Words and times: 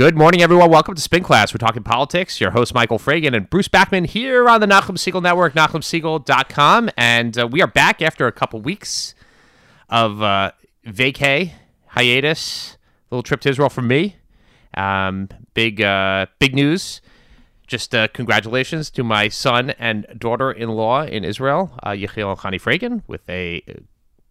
Good 0.00 0.16
morning, 0.16 0.40
everyone. 0.40 0.70
Welcome 0.70 0.94
to 0.94 1.00
Spin 1.02 1.22
Class. 1.22 1.52
We're 1.52 1.58
talking 1.58 1.82
politics. 1.82 2.40
Your 2.40 2.52
host, 2.52 2.72
Michael 2.72 2.98
Fragin, 2.98 3.36
and 3.36 3.50
Bruce 3.50 3.68
Backman 3.68 4.06
here 4.06 4.48
on 4.48 4.62
the 4.62 4.66
Nachum 4.66 4.96
Segal 4.96 5.22
Network, 5.22 5.52
NachumSegal.com. 5.52 6.88
And 6.96 7.38
uh, 7.38 7.46
we 7.46 7.60
are 7.60 7.66
back 7.66 8.00
after 8.00 8.26
a 8.26 8.32
couple 8.32 8.62
weeks 8.62 9.14
of 9.90 10.22
uh, 10.22 10.52
vacay, 10.86 11.52
hiatus, 11.88 12.78
little 13.10 13.22
trip 13.22 13.42
to 13.42 13.50
Israel 13.50 13.68
from 13.68 13.88
me. 13.88 14.16
Um, 14.72 15.28
big, 15.52 15.82
uh, 15.82 16.28
big 16.38 16.54
news. 16.54 17.02
Just 17.66 17.94
uh, 17.94 18.08
congratulations 18.08 18.88
to 18.92 19.04
my 19.04 19.28
son 19.28 19.68
and 19.78 20.06
daughter-in-law 20.18 21.02
in 21.02 21.24
Israel, 21.24 21.78
uh, 21.82 21.90
Yechiel 21.90 22.30
and 22.30 22.40
Chani 22.40 22.58
Fragin, 22.58 23.02
with 23.06 23.28
a 23.28 23.62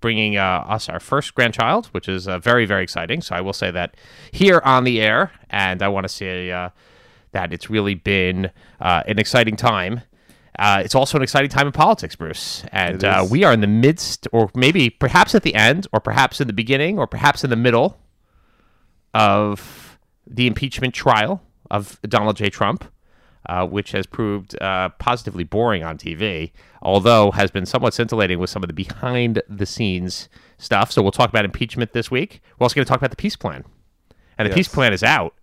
bringing 0.01 0.37
uh, 0.37 0.65
us 0.67 0.89
our 0.89 0.99
first 0.99 1.35
grandchild, 1.35 1.87
which 1.87 2.07
is 2.07 2.27
uh, 2.27 2.39
very, 2.39 2.65
very 2.65 2.83
exciting. 2.83 3.21
So 3.21 3.35
I 3.35 3.41
will 3.41 3.53
say 3.53 3.71
that 3.71 3.95
here 4.31 4.61
on 4.63 4.83
the 4.83 5.01
air, 5.01 5.31
and 5.49 5.81
I 5.81 5.87
want 5.87 6.05
to 6.05 6.09
say 6.09 6.51
uh, 6.51 6.69
that 7.31 7.53
it's 7.53 7.69
really 7.69 7.95
been 7.95 8.51
uh, 8.79 9.03
an 9.07 9.19
exciting 9.19 9.55
time. 9.55 10.01
Uh, 10.57 10.81
it's 10.83 10.95
also 10.95 11.17
an 11.17 11.23
exciting 11.23 11.49
time 11.49 11.67
in 11.67 11.73
politics, 11.73 12.15
Bruce. 12.15 12.63
And 12.71 13.03
uh, 13.03 13.25
we 13.29 13.43
are 13.43 13.53
in 13.53 13.61
the 13.61 13.67
midst, 13.67 14.27
or 14.33 14.49
maybe 14.55 14.89
perhaps 14.89 15.33
at 15.33 15.43
the 15.43 15.55
end, 15.55 15.87
or 15.93 15.99
perhaps 15.99 16.41
in 16.41 16.47
the 16.47 16.53
beginning, 16.53 16.99
or 16.99 17.07
perhaps 17.07 17.43
in 17.43 17.49
the 17.49 17.55
middle 17.55 17.97
of 19.13 19.97
the 20.27 20.47
impeachment 20.47 20.93
trial 20.93 21.41
of 21.71 21.99
Donald 22.01 22.35
J. 22.35 22.49
Trump, 22.49 22.83
uh, 23.45 23.65
which 23.65 23.91
has 23.91 24.05
proved 24.05 24.59
uh, 24.61 24.89
positively 24.99 25.43
boring 25.43 25.83
on 25.83 25.97
TV, 25.97 26.51
although 26.81 27.31
has 27.31 27.51
been 27.51 27.65
somewhat 27.65 27.93
scintillating 27.93 28.39
with 28.39 28.49
some 28.49 28.63
of 28.63 28.67
the 28.67 28.73
behind 28.73 29.41
the 29.47 29.65
scenes 29.65 30.29
stuff. 30.57 30.91
So 30.91 31.01
we'll 31.01 31.11
talk 31.11 31.29
about 31.29 31.45
impeachment 31.45 31.93
this 31.93 32.11
week. 32.11 32.41
We're 32.57 32.65
also 32.65 32.75
going 32.75 32.85
to 32.85 32.89
talk 32.89 32.99
about 32.99 33.11
the 33.11 33.17
peace 33.17 33.35
plan. 33.35 33.65
And 34.37 34.49
the 34.49 34.55
peace 34.55 34.69
plan 34.69 34.93
is 34.93 35.03
out, 35.03 35.35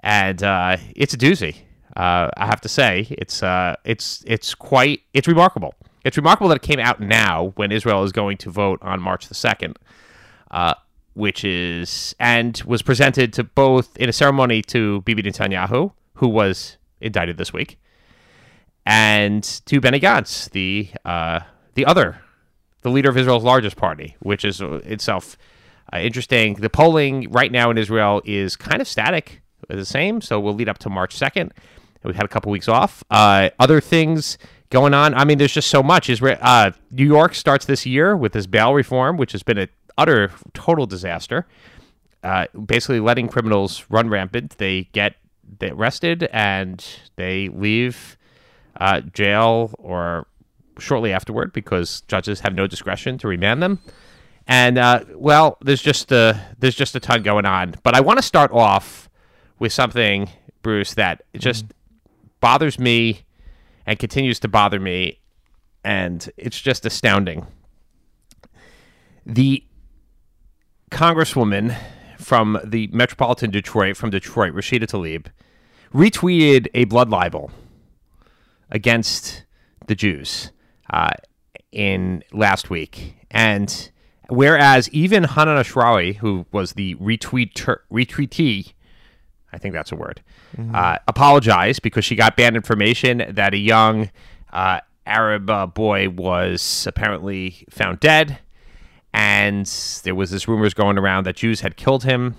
and 0.00 0.42
uh, 0.42 0.76
it's 0.94 1.14
a 1.14 1.16
doozy. 1.16 1.56
Uh, 1.96 2.28
I 2.36 2.44
have 2.44 2.60
to 2.60 2.68
say, 2.68 3.06
it's 3.10 3.42
uh, 3.42 3.76
it's 3.84 4.22
it's 4.26 4.54
quite 4.54 5.00
it's 5.14 5.26
remarkable. 5.26 5.74
It's 6.04 6.18
remarkable 6.18 6.48
that 6.48 6.56
it 6.56 6.62
came 6.62 6.78
out 6.78 7.00
now 7.00 7.52
when 7.56 7.72
Israel 7.72 8.02
is 8.02 8.12
going 8.12 8.36
to 8.38 8.50
vote 8.50 8.78
on 8.82 9.00
March 9.00 9.28
the 9.28 9.34
second 9.34 9.78
uh, 10.54 10.74
which 11.14 11.44
is 11.44 12.14
and 12.18 12.62
was 12.64 12.80
presented 12.80 13.32
to 13.34 13.44
both 13.44 13.96
in 13.96 14.08
a 14.08 14.12
ceremony 14.12 14.62
to 14.62 15.02
Bibi 15.02 15.22
Netanyahu, 15.22 15.92
who 16.14 16.28
was 16.28 16.78
indicted 17.04 17.36
this 17.36 17.52
week, 17.52 17.78
and 18.86 19.42
to 19.66 19.80
Benny 19.80 20.00
Gantz, 20.00 20.50
the 20.50 20.88
uh, 21.04 21.40
the 21.74 21.86
other, 21.86 22.20
the 22.82 22.90
leader 22.90 23.10
of 23.10 23.16
Israel's 23.16 23.44
largest 23.44 23.76
party, 23.76 24.16
which 24.20 24.44
is 24.44 24.60
itself 24.60 25.36
uh, 25.92 25.98
interesting. 25.98 26.54
The 26.54 26.70
polling 26.70 27.30
right 27.30 27.52
now 27.52 27.70
in 27.70 27.78
Israel 27.78 28.22
is 28.24 28.56
kind 28.56 28.80
of 28.80 28.88
static, 28.88 29.42
the 29.68 29.84
same. 29.84 30.20
So 30.20 30.40
we'll 30.40 30.54
lead 30.54 30.68
up 30.68 30.78
to 30.78 30.90
March 30.90 31.14
second. 31.16 31.52
We've 32.02 32.16
had 32.16 32.26
a 32.26 32.28
couple 32.28 32.52
weeks 32.52 32.68
off. 32.68 33.02
Uh, 33.10 33.50
other 33.58 33.80
things 33.80 34.36
going 34.70 34.92
on. 34.92 35.14
I 35.14 35.24
mean, 35.24 35.38
there's 35.38 35.54
just 35.54 35.68
so 35.68 35.82
much. 35.82 36.10
Israel, 36.10 36.36
uh, 36.40 36.72
New 36.90 37.06
York 37.06 37.34
starts 37.34 37.64
this 37.64 37.86
year 37.86 38.16
with 38.16 38.32
this 38.32 38.46
bail 38.46 38.74
reform, 38.74 39.16
which 39.16 39.32
has 39.32 39.42
been 39.42 39.56
an 39.56 39.68
utter, 39.96 40.30
total 40.52 40.84
disaster. 40.86 41.46
Uh, 42.22 42.46
basically, 42.66 43.00
letting 43.00 43.28
criminals 43.28 43.84
run 43.88 44.08
rampant. 44.08 44.58
They 44.58 44.88
get 44.92 45.16
they 45.58 45.70
arrested 45.70 46.28
and 46.32 46.84
they 47.16 47.48
leave 47.48 48.16
uh, 48.80 49.00
jail 49.00 49.74
or 49.78 50.26
shortly 50.78 51.12
afterward 51.12 51.52
because 51.52 52.02
judges 52.02 52.40
have 52.40 52.54
no 52.54 52.66
discretion 52.66 53.18
to 53.18 53.28
remand 53.28 53.62
them. 53.62 53.78
And 54.46 54.76
uh, 54.76 55.04
well, 55.14 55.56
there's 55.62 55.82
just 55.82 56.12
a, 56.12 56.40
there's 56.58 56.74
just 56.74 56.94
a 56.94 57.00
ton 57.00 57.22
going 57.22 57.46
on. 57.46 57.74
But 57.82 57.94
I 57.94 58.00
want 58.00 58.18
to 58.18 58.22
start 58.22 58.50
off 58.52 59.08
with 59.58 59.72
something, 59.72 60.28
Bruce, 60.62 60.94
that 60.94 61.22
just 61.34 61.66
bothers 62.40 62.78
me 62.78 63.22
and 63.86 63.98
continues 63.98 64.38
to 64.40 64.48
bother 64.48 64.80
me, 64.80 65.20
and 65.84 66.30
it's 66.36 66.60
just 66.60 66.84
astounding. 66.84 67.46
The 69.26 69.64
congresswoman 70.90 71.76
from 72.24 72.58
the 72.64 72.88
metropolitan 72.92 73.50
Detroit, 73.50 73.96
from 73.96 74.10
Detroit, 74.10 74.54
Rashida 74.54 74.86
Tlaib, 74.86 75.26
retweeted 75.92 76.68
a 76.74 76.84
blood 76.84 77.10
libel 77.10 77.50
against 78.70 79.44
the 79.86 79.94
Jews 79.94 80.50
uh, 80.90 81.10
in 81.70 82.24
last 82.32 82.70
week, 82.70 83.14
and 83.30 83.90
whereas 84.28 84.88
even 84.90 85.24
Hanan 85.24 85.62
Ashrawi, 85.62 86.16
who 86.16 86.46
was 86.50 86.72
the 86.72 86.94
retweet 86.96 87.52
retweetee, 87.92 88.72
I 89.52 89.58
think 89.58 89.74
that's 89.74 89.92
a 89.92 89.96
word, 89.96 90.22
uh, 90.74 90.98
apologized 91.06 91.82
because 91.82 92.04
she 92.04 92.16
got 92.16 92.36
bad 92.36 92.56
information 92.56 93.24
that 93.28 93.54
a 93.54 93.58
young 93.58 94.10
uh, 94.52 94.80
Arab 95.06 95.50
uh, 95.50 95.66
boy 95.66 96.08
was 96.08 96.86
apparently 96.88 97.66
found 97.70 98.00
dead, 98.00 98.38
and 99.14 99.64
there 100.02 100.14
was 100.14 100.32
this 100.32 100.48
rumors 100.48 100.74
going 100.74 100.98
around 100.98 101.24
that 101.24 101.36
Jews 101.36 101.60
had 101.60 101.76
killed 101.76 102.02
him. 102.02 102.34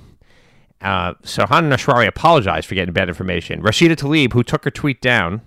Uh, 0.81 1.13
so 1.24 1.47
Hanan 1.47 1.72
Ashrawi 1.72 2.06
apologized 2.06 2.68
for 2.68 2.75
getting 2.75 2.94
bad 2.94 3.08
information. 3.08 3.63
Rashida 3.63 3.96
Tlaib, 3.96 4.34
who 4.34 4.44
took 4.44 4.66
her 4.66 4.72
tweet 4.72 5.02
down, 5.02 5.41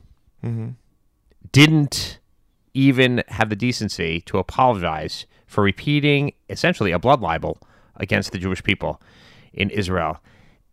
didn't 1.53 2.19
even 2.73 3.23
have 3.29 3.51
the 3.51 3.57
decency 3.57 4.23
to 4.23 4.39
apologize 4.39 5.27
for 5.47 5.63
repeating 5.63 6.33
essentially 6.49 6.93
a 6.93 6.99
blood 6.99 7.21
libel 7.21 7.59
against 7.97 8.33
the 8.33 8.39
Jewish 8.39 8.63
people 8.65 9.01
in 9.53 9.69
Israel. 9.69 10.21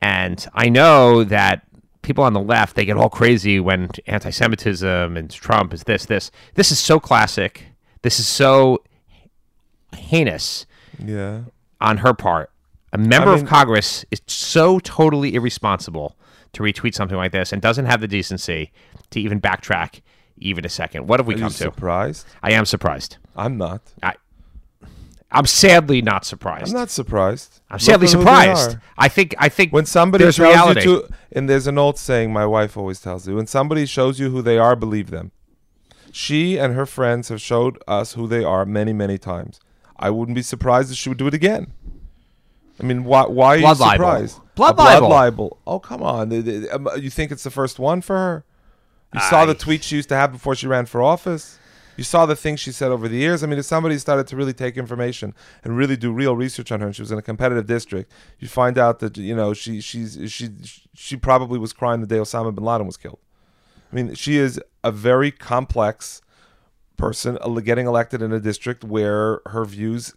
And 0.02 0.48
I 0.54 0.70
know 0.70 1.26
that 1.26 1.64
people 2.02 2.24
on 2.24 2.34
the 2.34 2.40
left 2.40 2.78
they 2.78 2.86
get 2.86 2.96
all 2.96 3.10
crazy 3.10 3.60
when 3.60 3.90
anti-Semitism 4.08 5.18
and 5.18 5.30
Trump 5.30 5.74
is 5.74 5.84
this 5.84 6.06
this. 6.06 6.32
This 6.54 6.72
is 6.72 6.80
so 6.80 6.98
classic. 6.98 7.66
This 8.04 8.20
is 8.20 8.28
so 8.28 8.84
heinous 9.96 10.66
Yeah. 11.04 11.42
on 11.82 11.98
her 11.98 12.14
part. 12.14 12.52
A 12.94 12.98
member 12.98 13.32
mean- 13.36 13.44
of 13.44 13.50
Congress 13.50 14.06
is 14.12 14.22
so 14.28 14.80
totally 14.80 15.36
irresponsible 15.36 16.16
to 16.54 16.64
retweet 16.64 16.94
something 16.94 17.18
like 17.18 17.32
this 17.34 17.52
and 17.52 17.62
doesn't 17.62 17.86
have 17.86 18.00
the 18.02 18.08
decency 18.08 18.72
to 19.10 19.20
even 19.20 19.42
backtrack 19.42 20.02
even 20.38 20.66
a 20.66 20.70
second. 20.70 21.08
What 21.08 21.20
have 21.20 21.28
we 21.28 21.36
come 21.36 21.50
to? 21.50 21.56
surprised? 21.56 22.26
I 22.44 22.52
am 22.52 22.66
surprised. 22.66 23.18
I'm 23.36 23.58
not. 23.58 23.82
I, 24.04 24.14
I'm 25.32 25.46
sadly 25.46 26.02
not 26.02 26.24
surprised. 26.24 26.68
I'm 26.68 26.74
not 26.80 26.90
surprised. 26.90 27.60
I'm 27.70 27.80
sadly 27.80 28.08
Look 28.08 28.20
surprised. 28.20 28.78
I 28.98 29.10
think. 29.10 29.36
I 29.38 29.50
think 29.50 29.74
When 29.74 29.86
somebody 29.86 30.24
there's 30.24 30.38
tells 30.38 30.54
reality. 30.54 30.82
you 30.88 31.02
to, 31.02 31.10
and 31.34 31.50
there's 31.50 31.68
an 31.68 31.78
old 31.78 31.98
saying 31.98 32.32
my 32.32 32.46
wife 32.46 32.78
always 32.78 33.02
tells 33.02 33.28
you: 33.28 33.36
when 33.36 33.48
somebody 33.48 33.86
shows 33.86 34.20
you 34.20 34.30
who 34.30 34.42
they 34.42 34.58
are, 34.58 34.76
believe 34.78 35.10
them. 35.10 35.32
She 36.12 36.58
and 36.58 36.74
her 36.76 36.86
friends 36.86 37.28
have 37.30 37.42
showed 37.42 37.78
us 37.88 38.14
who 38.14 38.28
they 38.28 38.44
are 38.44 38.66
many, 38.66 38.94
many 38.94 39.18
times. 39.18 39.60
I 39.98 40.10
wouldn't 40.10 40.36
be 40.36 40.42
surprised 40.42 40.92
if 40.92 40.98
she 40.98 41.10
would 41.10 41.18
do 41.18 41.28
it 41.28 41.34
again. 41.34 41.74
I 42.80 42.84
mean, 42.84 43.06
why? 43.06 43.26
Why 43.28 43.56
are 43.58 43.60
Blood 43.60 43.78
you 43.78 43.84
libel. 43.84 43.92
surprised? 43.92 44.40
Blood 44.56 44.72
A 44.72 44.76
blood 44.76 44.94
libel. 45.04 45.10
libel. 45.10 45.58
Oh, 45.66 45.80
come 45.80 46.04
on! 46.04 46.32
Um, 46.72 46.90
You 47.00 47.10
think 47.10 47.32
it's 47.32 47.44
the 47.44 47.52
first 47.52 47.80
one 47.80 48.02
for 48.02 48.16
her? 48.18 48.46
You 49.14 49.22
saw 49.22 49.46
the 49.46 49.54
tweet 49.56 49.84
she 49.84 49.96
used 49.96 50.10
to 50.10 50.16
have 50.16 50.32
before 50.34 50.56
she 50.56 50.68
ran 50.68 50.86
for 50.86 51.02
office. 51.02 51.58
You 51.96 52.04
saw 52.04 52.26
the 52.26 52.36
things 52.36 52.60
she 52.60 52.74
said 52.74 52.92
over 52.92 53.08
the 53.08 53.16
years. 53.16 53.42
I 53.42 53.48
mean, 53.48 53.58
if 53.58 53.64
somebody 53.64 53.98
started 53.98 54.28
to 54.28 54.36
really 54.36 54.52
take 54.52 54.76
information 54.76 55.34
and 55.64 55.78
really 55.78 55.96
do 55.96 56.12
real 56.12 56.36
research 56.36 56.70
on 56.70 56.82
her, 56.82 56.88
and 56.88 56.94
she 56.96 57.02
was 57.02 57.14
in 57.14 57.18
a 57.18 57.22
competitive 57.22 57.66
district, 57.66 58.12
you 58.40 58.50
find 58.50 58.78
out 58.78 59.00
that 59.00 59.16
you 59.18 59.34
know 59.34 59.54
she 59.54 59.80
she's 59.80 60.20
she 60.30 60.50
she 60.94 61.16
probably 61.16 61.58
was 61.58 61.72
crying 61.72 62.02
the 62.02 62.08
day 62.08 62.18
Osama 62.18 62.54
bin 62.54 62.66
Laden 62.66 62.86
was 62.86 62.98
killed. 62.98 63.20
I 63.92 63.96
mean, 63.96 64.14
she 64.16 64.36
is 64.36 64.60
a 64.84 64.92
very 64.92 65.32
complex 65.32 66.22
person 66.98 67.38
getting 67.64 67.88
elected 67.88 68.22
in 68.22 68.32
a 68.32 68.40
district 68.40 68.84
where 68.84 69.42
her 69.48 69.66
views. 69.66 70.14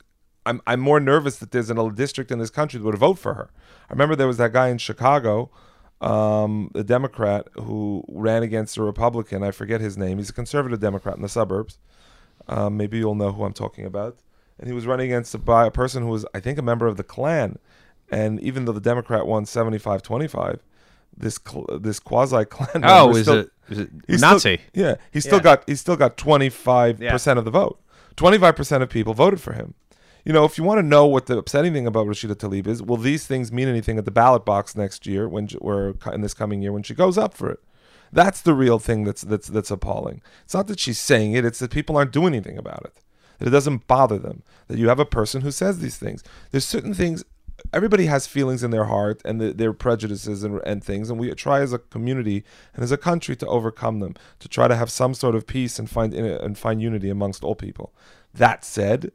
I'm 0.47 0.63
I'm 0.67 0.81
more 0.81 1.01
nervous 1.01 1.37
that 1.39 1.51
there's 1.51 1.71
a 1.71 1.91
district 1.91 2.31
in 2.31 2.39
this 2.39 2.51
country 2.51 2.79
that 2.79 2.85
would 2.85 2.97
vote 2.97 3.19
for 3.19 3.35
her. 3.35 3.51
I 3.89 3.93
remember 3.93 4.17
there 4.17 4.27
was 4.27 4.39
that 4.39 4.53
guy 4.53 4.69
in 4.69 4.79
Chicago, 4.79 5.51
um, 6.01 6.71
a 6.75 6.83
Democrat 6.83 7.49
who 7.55 8.05
ran 8.09 8.43
against 8.43 8.77
a 8.79 8.83
Republican. 8.83 9.43
I 9.43 9.51
forget 9.51 9.81
his 9.81 9.99
name. 9.99 10.19
He's 10.19 10.31
a 10.31 10.35
conservative 10.35 10.81
Democrat 10.81 11.17
in 11.17 11.23
the 11.23 11.29
suburbs. 11.29 11.79
Um, 12.47 12.77
maybe 12.77 12.99
you'll 12.99 13.15
know 13.15 13.33
who 13.33 13.45
I'm 13.45 13.53
talking 13.53 13.85
about. 13.85 14.19
And 14.59 14.69
he 14.69 14.75
was 14.75 14.87
running 14.87 15.07
against 15.07 15.35
a, 15.35 15.39
by 15.39 15.67
a 15.67 15.71
person 15.71 16.03
who 16.03 16.09
was, 16.09 16.25
I 16.35 16.41
think, 16.41 16.59
a 16.59 16.63
member 16.63 16.87
of 16.87 16.97
the 16.97 17.05
Klan. 17.05 17.59
And 18.11 18.41
even 18.41 18.65
though 18.65 18.73
the 18.73 18.81
Democrat 18.81 19.27
won 19.27 19.45
75-25, 19.45 20.61
this 21.19 21.39
cl- 21.47 21.67
this 21.81 22.01
quasi 22.01 22.45
Klan. 22.45 22.69
oh, 22.85 23.15
is 23.15 23.29
it, 23.29 23.51
is 23.69 23.79
it 23.79 23.91
Nazi? 24.09 24.57
Still, 24.71 24.85
yeah, 24.85 24.95
he 25.11 25.21
still 25.21 25.39
Yeah. 25.39 25.43
got 25.43 25.65
he 25.69 25.75
still 25.75 25.97
got 25.97 26.17
twenty 26.17 26.49
five 26.49 26.99
percent 26.99 27.39
of 27.39 27.45
the 27.45 27.51
vote. 27.51 27.81
Twenty 28.17 28.39
five 28.39 28.57
percent 28.57 28.83
of 28.83 28.89
people 28.89 29.15
voted 29.15 29.41
for 29.41 29.53
him. 29.53 29.75
You 30.25 30.33
know, 30.33 30.45
if 30.45 30.59
you 30.59 30.65
want 30.65 30.79
to 30.79 30.83
know 30.83 31.07
what 31.07 31.27
the 31.27 31.39
upsetting 31.39 31.73
thing 31.73 31.87
about 31.87 32.07
Rashida 32.07 32.35
Tlaib 32.35 32.67
is, 32.67 32.83
will 32.83 32.97
these 32.99 33.27
things 33.27 33.51
mean 33.51 33.67
anything 33.69 33.97
at 33.97 34.05
the 34.05 34.11
ballot 34.11 34.45
box 34.45 34.77
next 34.77 35.07
year 35.07 35.27
when 35.29 35.49
or 35.61 35.95
in 36.13 36.21
this 36.21 36.35
coming 36.35 36.61
year 36.61 36.73
when 36.73 36.83
she 36.83 36.95
goes 36.95 37.17
up 37.17 37.35
for 37.35 37.51
it? 37.51 37.61
That's 38.13 38.41
the 38.41 38.55
real 38.55 38.79
thing 38.79 39.05
that's 39.05 39.23
that's 39.23 39.49
that's 39.49 39.71
appalling. 39.71 40.23
It's 40.45 40.55
not 40.55 40.67
that 40.67 40.81
she's 40.81 40.99
saying 40.99 41.33
it; 41.33 41.45
it's 41.45 41.59
that 41.61 41.71
people 41.71 41.97
aren't 41.97 42.13
doing 42.13 42.35
anything 42.35 42.59
about 42.59 42.83
it. 42.85 42.95
That 43.39 43.49
it 43.49 43.53
doesn't 43.53 43.87
bother 43.87 44.19
them. 44.19 44.43
That 44.67 44.79
you 44.79 44.89
have 44.89 44.99
a 44.99 45.05
person 45.07 45.43
who 45.43 45.51
says 45.51 45.79
these 45.79 45.97
things. 45.97 46.25
There's 46.51 46.65
certain 46.65 46.95
things 46.95 47.25
everybody 47.73 48.07
has 48.07 48.27
feelings 48.27 48.63
in 48.63 48.71
their 48.71 48.85
heart 48.85 49.21
and 49.25 49.41
the, 49.41 49.53
their 49.53 49.73
prejudices 49.73 50.43
and, 50.45 50.61
and 50.65 50.83
things, 50.83 51.11
and 51.11 51.19
we 51.19 51.33
try 51.35 51.61
as 51.61 51.73
a 51.73 51.79
community 51.79 52.45
and 52.75 52.83
as 52.83 52.93
a 52.93 52.97
country 52.99 53.37
to 53.37 53.47
overcome 53.47 54.01
them, 54.01 54.15
to 54.39 54.49
try 54.49 54.69
to 54.69 54.77
have 54.77 54.91
some 54.91 55.15
sort 55.15 55.35
of 55.35 55.47
peace 55.47 55.79
and 55.79 55.91
find 55.91 56.15
and 56.15 56.59
find 56.59 56.81
unity 56.81 57.11
amongst 57.11 57.45
all 57.45 57.55
people. 57.55 57.93
That 58.35 58.65
said, 58.65 59.13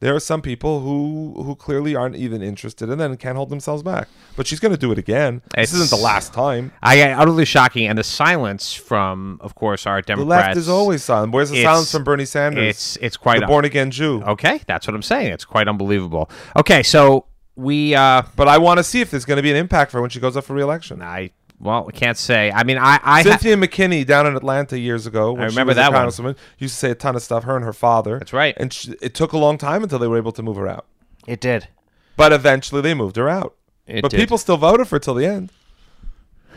there 0.00 0.14
are 0.14 0.20
some 0.20 0.42
people 0.42 0.80
who 0.80 1.42
who 1.44 1.54
clearly 1.54 1.94
aren't 1.94 2.16
even 2.16 2.42
interested 2.42 2.90
and 2.90 3.18
can't 3.18 3.36
hold 3.36 3.48
themselves 3.50 3.82
back. 3.82 4.08
But 4.36 4.46
she's 4.46 4.60
going 4.60 4.72
to 4.72 4.78
do 4.78 4.92
it 4.92 4.98
again. 4.98 5.36
It's- 5.52 5.70
this 5.70 5.80
isn't 5.80 5.96
the 5.96 6.02
last 6.02 6.32
time. 6.34 6.72
I 6.82 7.12
utterly 7.12 7.44
shocking, 7.44 7.86
and 7.86 7.96
the 7.96 8.04
silence 8.04 8.74
from, 8.74 9.38
of 9.40 9.54
course, 9.54 9.86
our 9.86 10.02
democrats 10.02 10.42
The 10.42 10.46
left 10.48 10.56
is 10.58 10.68
always 10.68 11.02
silent. 11.04 11.32
Where's 11.32 11.50
the 11.50 11.62
silence 11.62 11.92
from 11.92 12.04
Bernie 12.04 12.24
Sanders? 12.24 12.64
It's 12.64 12.96
it's 13.00 13.16
quite 13.16 13.40
the 13.40 13.46
born 13.46 13.64
again 13.64 13.90
Jew. 13.90 14.22
okay. 14.22 14.60
That's 14.66 14.86
what 14.86 14.94
I'm 14.94 15.02
saying. 15.02 15.32
It's 15.32 15.44
quite 15.44 15.68
unbelievable. 15.68 16.28
Okay, 16.56 16.82
so 16.82 17.26
we 17.56 17.94
uh, 17.94 18.22
But 18.36 18.48
I 18.48 18.58
want 18.58 18.78
to 18.78 18.84
see 18.84 19.00
if 19.00 19.10
there's 19.10 19.24
going 19.24 19.36
to 19.36 19.42
be 19.42 19.50
an 19.50 19.56
impact 19.56 19.90
for 19.90 19.98
her 19.98 20.00
when 20.02 20.10
she 20.10 20.20
goes 20.20 20.36
up 20.36 20.44
for 20.44 20.54
re-election. 20.54 21.02
I 21.02 21.30
well, 21.60 21.84
we 21.84 21.92
can't 21.92 22.18
say. 22.18 22.50
I 22.50 22.64
mean, 22.64 22.78
I 22.78 22.98
I 23.02 23.22
ha- 23.22 23.38
Cynthia 23.38 23.56
McKinney 23.56 24.04
down 24.06 24.26
in 24.26 24.36
Atlanta 24.36 24.78
years 24.78 25.06
ago. 25.06 25.36
I 25.36 25.44
remember 25.44 25.74
that 25.74 25.92
one. 25.92 26.36
used 26.58 26.74
to 26.74 26.78
say 26.78 26.90
a 26.90 26.94
ton 26.94 27.16
of 27.16 27.22
stuff. 27.22 27.44
Her 27.44 27.56
and 27.56 27.64
her 27.64 27.72
father. 27.72 28.18
That's 28.18 28.32
right. 28.32 28.54
And 28.58 28.72
she, 28.72 28.94
it 29.00 29.14
took 29.14 29.32
a 29.32 29.38
long 29.38 29.56
time 29.56 29.82
until 29.82 29.98
they 29.98 30.08
were 30.08 30.16
able 30.16 30.32
to 30.32 30.42
move 30.42 30.56
her 30.56 30.68
out. 30.68 30.86
it 31.26 31.40
did. 31.40 31.68
But 32.16 32.32
eventually 32.32 32.80
they 32.80 32.94
moved 32.94 33.16
her 33.16 33.28
out. 33.28 33.56
It 33.86 34.02
but 34.02 34.10
did. 34.10 34.20
people 34.20 34.38
still 34.38 34.56
voted 34.56 34.88
for 34.88 34.96
her 34.96 35.00
till 35.00 35.14
the 35.14 35.26
end. 35.26 35.50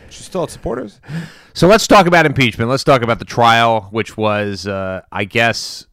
She 0.10 0.24
still 0.24 0.42
had 0.42 0.52
supporters. 0.52 1.02
So 1.54 1.68
let's 1.68 1.88
talk 1.88 2.06
about 2.06 2.26
impeachment. 2.26 2.70
Let's 2.70 2.84
talk 2.84 3.02
about 3.02 3.20
the 3.20 3.26
trial, 3.26 3.88
which 3.92 4.16
was, 4.16 4.68
uh, 4.68 5.02
I 5.12 5.26
guess, 5.26 5.87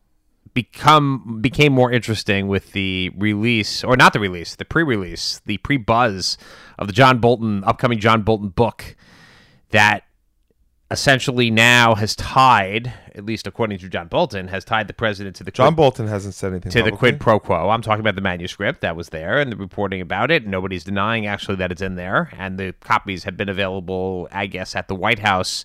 become 0.54 1.40
became 1.42 1.72
more 1.72 1.92
interesting 1.92 2.48
with 2.48 2.72
the 2.72 3.10
release, 3.16 3.84
or 3.84 3.96
not 3.96 4.12
the 4.12 4.20
release, 4.20 4.54
the 4.54 4.64
pre-release, 4.64 5.40
the 5.44 5.58
pre-buzz 5.58 6.38
of 6.78 6.86
the 6.86 6.92
John 6.92 7.18
Bolton 7.18 7.62
upcoming 7.64 7.98
John 7.98 8.22
Bolton 8.22 8.48
book 8.48 8.96
that 9.70 10.04
essentially 10.90 11.50
now 11.50 11.96
has 11.96 12.14
tied, 12.14 12.92
at 13.14 13.24
least 13.24 13.46
according 13.46 13.78
to 13.78 13.88
John 13.88 14.06
Bolton, 14.06 14.48
has 14.48 14.64
tied 14.64 14.86
the 14.86 14.92
president 14.92 15.34
to 15.36 15.44
the 15.44 15.50
John 15.50 15.68
quid, 15.68 15.76
Bolton 15.76 16.06
hasn't 16.06 16.34
said 16.34 16.52
anything 16.52 16.70
to 16.70 16.82
the 16.82 16.92
quid 16.92 17.18
pro 17.18 17.40
quo. 17.40 17.70
I'm 17.70 17.82
talking 17.82 18.00
about 18.00 18.14
the 18.14 18.20
manuscript 18.20 18.80
that 18.82 18.94
was 18.94 19.08
there 19.08 19.38
and 19.38 19.50
the 19.50 19.56
reporting 19.56 20.00
about 20.00 20.30
it. 20.30 20.46
Nobody's 20.46 20.84
denying 20.84 21.26
actually 21.26 21.56
that 21.56 21.72
it's 21.72 21.82
in 21.82 21.96
there, 21.96 22.30
and 22.38 22.58
the 22.58 22.74
copies 22.80 23.24
have 23.24 23.36
been 23.36 23.48
available, 23.48 24.28
I 24.30 24.46
guess, 24.46 24.76
at 24.76 24.86
the 24.86 24.94
White 24.94 25.18
House 25.18 25.64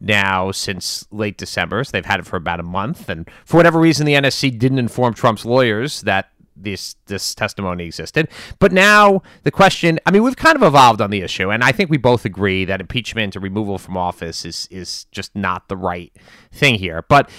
now 0.00 0.50
since 0.50 1.06
late 1.10 1.38
December. 1.38 1.84
So 1.84 1.92
they've 1.92 2.04
had 2.04 2.20
it 2.20 2.26
for 2.26 2.36
about 2.36 2.60
a 2.60 2.64
month, 2.64 3.08
and 3.08 3.28
for 3.44 3.56
whatever 3.56 3.78
reason, 3.78 4.06
the 4.06 4.14
NSC 4.14 4.58
didn't 4.58 4.78
inform 4.78 5.14
Trump's 5.14 5.44
lawyers 5.44 6.02
that 6.02 6.30
this 6.62 6.96
this 7.06 7.34
testimony 7.34 7.86
existed. 7.86 8.28
But 8.58 8.72
now 8.72 9.22
the 9.44 9.50
question, 9.50 9.98
I 10.06 10.10
mean, 10.10 10.22
we've 10.22 10.36
kind 10.36 10.56
of 10.56 10.62
evolved 10.62 11.00
on 11.00 11.10
the 11.10 11.22
issue, 11.22 11.50
and 11.50 11.62
I 11.62 11.72
think 11.72 11.90
we 11.90 11.98
both 11.98 12.24
agree 12.24 12.64
that 12.64 12.80
impeachment 12.80 13.36
or 13.36 13.40
removal 13.40 13.78
from 13.78 13.96
office 13.96 14.44
is 14.44 14.68
is 14.70 15.04
just 15.12 15.34
not 15.34 15.68
the 15.68 15.76
right 15.76 16.12
thing 16.52 16.76
here. 16.76 17.04
But 17.08 17.30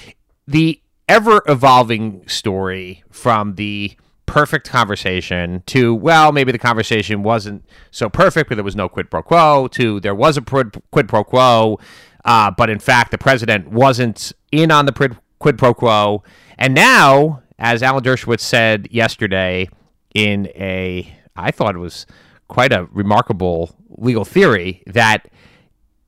the 0.48 0.82
ever 1.08 1.42
evolving 1.48 2.28
story 2.28 3.04
from 3.10 3.56
the 3.56 3.96
perfect 4.26 4.70
conversation 4.70 5.64
to 5.66 5.96
well 5.96 6.32
maybe 6.32 6.52
the 6.52 6.60
conversation 6.60 7.24
wasn't 7.24 7.66
so 7.90 8.08
perfect 8.08 8.48
but 8.48 8.54
there 8.54 8.64
was 8.64 8.76
no 8.76 8.88
quid 8.88 9.10
pro 9.10 9.24
quo 9.24 9.68
to 9.68 10.00
there 10.02 10.14
was 10.14 10.38
a 10.38 10.42
quid, 10.42 10.80
quid 10.92 11.10
pro 11.10 11.24
quo 11.24 11.80
uh, 12.25 12.51
but 12.51 12.69
in 12.69 12.80
fact 12.80 13.12
the 13.12 13.18
president 13.18 13.69
wasn't 13.69 14.31
in 14.51 14.71
on 14.71 14.86
the 14.86 14.92
quid, 14.92 15.18
quid 15.39 15.57
pro 15.57 15.74
quo. 15.74 16.24
And 16.57 16.74
now 16.74 17.42
as 17.57 17.83
alan 17.83 18.04
dershowitz 18.04 18.39
said 18.42 18.88
yesterday 18.89 19.69
in 20.16 20.48
a 20.56 21.13
i 21.36 21.51
thought 21.51 21.75
it 21.75 21.80
was 21.80 22.06
quite 22.48 22.71
a 22.71 22.88
remarkable 22.92 23.75
legal 23.89 24.24
theory 24.25 24.81
that 24.88 25.27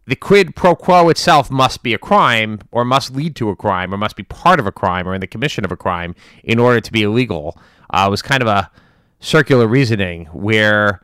the 0.05 0.15
quid 0.15 0.55
pro 0.55 0.75
quo 0.75 1.09
itself 1.09 1.51
must 1.51 1.83
be 1.83 1.93
a 1.93 1.97
crime 1.97 2.59
or 2.71 2.83
must 2.83 3.13
lead 3.15 3.35
to 3.35 3.49
a 3.49 3.55
crime 3.55 3.93
or 3.93 3.97
must 3.97 4.15
be 4.15 4.23
part 4.23 4.59
of 4.59 4.65
a 4.65 4.71
crime 4.71 5.07
or 5.07 5.13
in 5.13 5.21
the 5.21 5.27
commission 5.27 5.63
of 5.63 5.71
a 5.71 5.77
crime 5.77 6.15
in 6.43 6.59
order 6.59 6.81
to 6.81 6.91
be 6.91 7.03
illegal. 7.03 7.57
Uh, 7.91 8.07
was 8.09 8.21
kind 8.21 8.41
of 8.41 8.47
a 8.47 8.69
circular 9.19 9.67
reasoning 9.67 10.25
where 10.27 11.01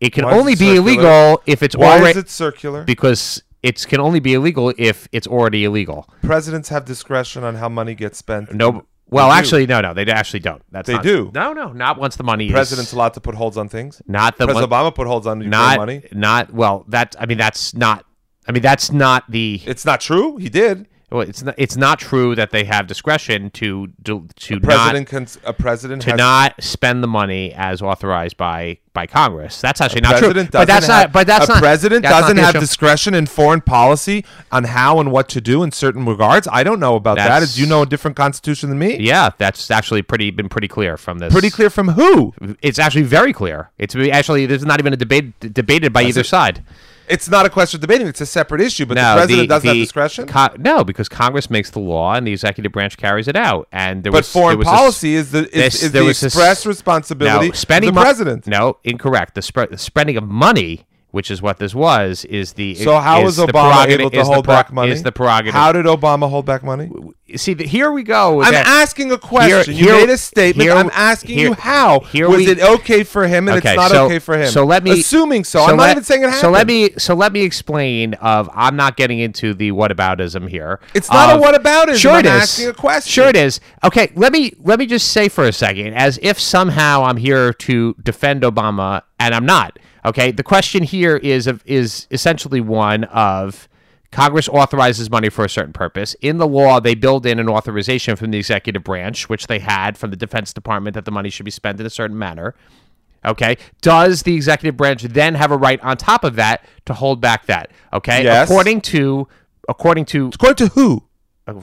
it 0.00 0.12
can 0.12 0.24
Why 0.24 0.32
only 0.32 0.54
it 0.54 0.58
be 0.58 0.76
illegal 0.76 1.40
if 1.46 1.62
it's 1.62 1.76
Why 1.76 1.98
already 1.98 2.10
is 2.10 2.24
it 2.24 2.28
circular? 2.28 2.84
because 2.84 3.42
it 3.62 3.86
can 3.88 4.00
only 4.00 4.20
be 4.20 4.34
illegal 4.34 4.72
if 4.78 5.08
it's 5.12 5.26
already 5.26 5.64
illegal. 5.64 6.08
Presidents 6.22 6.68
have 6.70 6.84
discretion 6.84 7.44
on 7.44 7.56
how 7.56 7.68
money 7.68 7.94
gets 7.94 8.18
spent. 8.18 8.52
No, 8.54 8.84
well, 9.10 9.28
They 9.28 9.34
do. 9.34 9.38
actually, 9.38 9.66
no, 9.66 9.80
no, 9.80 9.92
they 9.94 10.06
actually 10.06 10.40
don't. 10.40 10.62
That's 10.70 10.86
They 10.86 10.94
not- 10.94 11.02
do. 11.02 11.30
No, 11.34 11.52
no, 11.52 11.72
not 11.72 11.98
once 11.98 12.16
the 12.16 12.22
money 12.22 12.50
President's 12.50 12.90
is 12.90 12.94
allowed 12.94 13.14
to 13.14 13.20
put 13.20 13.34
holds 13.34 13.56
on 13.56 13.68
things. 13.68 14.00
not 14.06 14.38
the 14.38 14.46
President 14.46 14.70
one, 14.70 14.84
Obama 14.86 14.94
put 14.94 15.06
holds 15.06 15.26
on 15.26 15.48
not 15.48 15.78
money. 15.78 16.02
not 16.12 16.52
well. 16.54 16.84
That 16.88 17.16
I 17.18 17.26
mean, 17.26 17.38
that's 17.38 17.74
not. 17.74 18.04
I 18.48 18.52
mean, 18.52 18.62
that's 18.62 18.90
not 18.90 19.30
the. 19.30 19.60
It's 19.66 19.84
not 19.84 20.00
true. 20.00 20.36
He 20.38 20.48
did. 20.48 20.86
Well, 21.10 21.22
it's 21.22 21.42
not. 21.42 21.54
It's 21.58 21.76
not 21.76 21.98
true 21.98 22.34
that 22.36 22.50
they 22.50 22.64
have 22.64 22.86
discretion 22.86 23.50
to 23.52 23.88
to, 24.04 24.28
to 24.36 24.54
not 24.54 24.62
President 24.62 25.08
can. 25.08 25.26
A 25.44 25.52
president 25.52 26.02
to 26.02 26.10
has 26.10 26.18
not 26.18 26.62
spend 26.62 27.02
the 27.02 27.08
money 27.08 27.52
as 27.52 27.82
authorized 27.82 28.36
by 28.36 28.78
by 28.92 29.06
Congress. 29.06 29.60
That's 29.60 29.80
actually 29.80 30.02
not 30.02 30.18
true. 30.18 30.32
But 30.32 30.50
that's 30.52 30.66
doesn't 30.66 30.88
not. 30.88 31.12
But 31.12 31.26
that's 31.26 31.48
a 31.48 31.52
not. 31.54 31.58
president 31.58 32.02
that's 32.02 32.12
not 32.12 32.20
doesn't 32.22 32.36
the 32.36 32.42
have 32.42 32.54
discretion 32.54 33.14
in 33.14 33.26
foreign 33.26 33.60
policy 33.60 34.24
on 34.52 34.64
how 34.64 35.00
and 35.00 35.10
what 35.10 35.28
to 35.30 35.40
do 35.40 35.64
in 35.64 35.72
certain 35.72 36.04
regards. 36.06 36.46
I 36.50 36.62
don't 36.62 36.78
know 36.78 36.94
about 36.94 37.16
that. 37.16 37.28
That's- 37.28 37.54
Do 37.56 37.60
you 37.60 37.66
know 37.66 37.82
a 37.82 37.86
different 37.86 38.16
constitution 38.16 38.68
than 38.68 38.78
me? 38.78 38.98
Yeah, 38.98 39.30
that's 39.36 39.68
actually 39.70 40.02
pretty 40.02 40.30
been 40.30 40.48
pretty 40.48 40.68
clear 40.68 40.96
from 40.96 41.18
this. 41.18 41.32
Pretty 41.32 41.50
clear 41.50 41.70
from 41.70 41.88
who? 41.88 42.34
It's 42.62 42.78
actually 42.78 43.02
very 43.02 43.32
clear. 43.32 43.70
It's 43.78 43.96
actually 43.96 44.46
there's 44.46 44.64
not 44.64 44.78
even 44.78 44.92
a 44.92 44.96
debate 44.96 45.38
debated 45.40 45.92
by 45.92 46.02
either 46.02 46.20
it? 46.20 46.26
side. 46.26 46.62
It's 47.10 47.28
not 47.28 47.44
a 47.46 47.50
question 47.50 47.78
of 47.78 47.80
debating. 47.82 48.06
It's 48.06 48.20
a 48.20 48.26
separate 48.26 48.60
issue. 48.60 48.86
But 48.86 48.94
No, 48.94 49.14
the 49.14 49.20
president 49.20 49.48
doesn't 49.48 49.68
have 49.68 49.76
discretion. 49.76 50.26
co- 50.26 50.54
no, 50.58 50.84
because 50.84 51.08
Congress 51.08 51.50
makes 51.50 51.70
the 51.70 51.80
law 51.80 52.14
and 52.14 52.26
the 52.26 52.32
executive 52.32 52.72
branch 52.72 52.96
carries 52.96 53.26
it 53.28 53.36
out. 53.36 53.68
And 53.72 54.02
there 54.04 54.12
but 54.12 54.18
was 54.20 54.32
foreign 54.32 54.52
there 54.52 54.58
was 54.58 54.66
policy 54.68 55.14
is 55.14 55.32
the 55.32 55.44
is, 55.46 55.50
this- 55.50 55.82
is 55.82 55.92
the 55.92 56.04
this- 56.04 56.22
express 56.22 56.64
responsibility 56.66 57.48
no, 57.48 57.52
spending 57.52 57.88
of 57.90 57.94
the 57.94 58.00
mo- 58.00 58.04
president. 58.04 58.46
No, 58.46 58.78
incorrect. 58.84 59.34
The, 59.34 59.42
sp- 59.42 59.70
the 59.70 59.78
spending 59.78 60.16
of 60.16 60.24
money, 60.24 60.86
which 61.10 61.30
is 61.30 61.42
what 61.42 61.58
this 61.58 61.74
was, 61.74 62.24
is 62.26 62.52
the 62.54 62.74
So 62.76 62.98
how 62.98 63.20
is 63.26 63.38
was 63.38 63.48
Obama 63.48 63.86
able 63.88 64.10
to 64.10 64.24
hold 64.24 64.44
pro- 64.44 64.54
back 64.54 64.72
money? 64.72 64.92
Is 64.92 65.02
the 65.02 65.12
prerogative? 65.12 65.54
How 65.54 65.72
did 65.72 65.86
Obama 65.86 66.28
hold 66.30 66.46
back 66.46 66.62
money? 66.62 66.90
see? 67.36 67.54
The, 67.54 67.64
here 67.66 67.90
we 67.92 68.02
go. 68.02 68.42
I'm 68.42 68.52
that. 68.52 68.66
asking 68.66 69.12
a 69.12 69.18
question. 69.18 69.74
here- 69.74 69.86
you 69.96 70.00
made 70.06 70.10
a 70.10 70.16
statement. 70.18 70.62
here- 70.68 70.76
I'm 70.76 70.90
asking 70.92 71.38
here- 71.38 71.48
you 71.48 71.54
how. 71.54 72.00
here 72.00 72.28
was 72.28 72.38
we- 72.38 72.50
it 72.50 72.60
okay 72.60 73.02
for 73.04 73.26
him 73.26 73.48
and 73.48 73.58
Okay, 73.58 73.70
it's 73.70 73.76
not 73.76 73.90
so- 73.90 74.06
okay 74.06 74.18
for 74.18 74.36
him? 74.36 74.50
So 74.50 74.64
let 74.64 74.82
me 74.84 75.00
assuming 75.00 75.44
so. 75.44 75.62
I'm 75.64 75.76
not 75.76 75.82
let- 75.84 75.90
even 75.92 76.04
saying 76.04 76.22
it 76.22 76.26
happened. 76.26 76.40
So 76.40 76.50
let 76.50 76.66
me 76.66 76.90
so 76.98 77.14
let 77.14 77.32
me 77.32 77.42
explain. 77.42 78.14
Of 78.14 78.48
I'm 78.54 78.76
not 78.76 78.96
getting 78.96 79.18
into 79.18 79.54
the 79.54 79.72
whataboutism 79.72 80.48
here. 80.48 80.80
It's 80.94 81.10
not 81.10 81.30
a 81.30 81.34
Of- 81.34 81.42
whataboutism. 81.42 81.96
Sure, 81.96 82.12
I'm 82.12 82.20
it 82.20 82.26
is. 82.26 82.32
asking 82.42 82.68
a 82.68 82.72
question. 82.72 83.10
Sure, 83.10 83.28
it 83.28 83.36
is. 83.36 83.60
Okay, 83.84 84.12
let 84.14 84.32
me 84.32 84.52
let 84.62 84.78
me 84.78 84.86
just 84.86 85.08
say 85.12 85.28
for 85.28 85.44
a 85.44 85.52
second, 85.52 85.94
as 85.94 86.18
if 86.22 86.38
somehow 86.40 87.04
I'm 87.04 87.16
here 87.16 87.52
to 87.52 87.94
defend 88.02 88.42
Obama, 88.42 89.02
and 89.18 89.34
I'm 89.34 89.46
not. 89.46 89.78
Okay, 90.04 90.30
the 90.30 90.42
question 90.42 90.82
here 90.82 91.16
is 91.16 91.46
of 91.46 91.62
is 91.66 92.06
essentially 92.10 92.60
one 92.60 93.04
of. 93.04 93.68
Congress 94.12 94.48
authorizes 94.48 95.08
money 95.08 95.28
for 95.28 95.44
a 95.44 95.48
certain 95.48 95.72
purpose. 95.72 96.14
In 96.14 96.38
the 96.38 96.46
law, 96.48 96.80
they 96.80 96.96
build 96.96 97.24
in 97.24 97.38
an 97.38 97.48
authorization 97.48 98.16
from 98.16 98.32
the 98.32 98.38
executive 98.38 98.82
branch, 98.82 99.28
which 99.28 99.46
they 99.46 99.60
had 99.60 99.96
from 99.96 100.10
the 100.10 100.16
Defense 100.16 100.52
Department 100.52 100.94
that 100.94 101.04
the 101.04 101.12
money 101.12 101.30
should 101.30 101.44
be 101.44 101.52
spent 101.52 101.78
in 101.78 101.86
a 101.86 101.90
certain 101.90 102.18
manner. 102.18 102.56
Okay. 103.24 103.56
Does 103.82 104.22
the 104.22 104.34
executive 104.34 104.76
branch 104.76 105.02
then 105.02 105.34
have 105.34 105.50
a 105.50 105.56
right 105.56 105.80
on 105.82 105.96
top 105.96 106.24
of 106.24 106.36
that 106.36 106.64
to 106.86 106.94
hold 106.94 107.20
back 107.20 107.46
that? 107.46 107.70
Okay. 107.92 108.24
Yes. 108.24 108.48
According 108.48 108.80
to 108.82 109.28
according 109.68 110.06
to 110.06 110.28
According 110.34 110.68
to 110.68 110.74
who? 110.74 111.04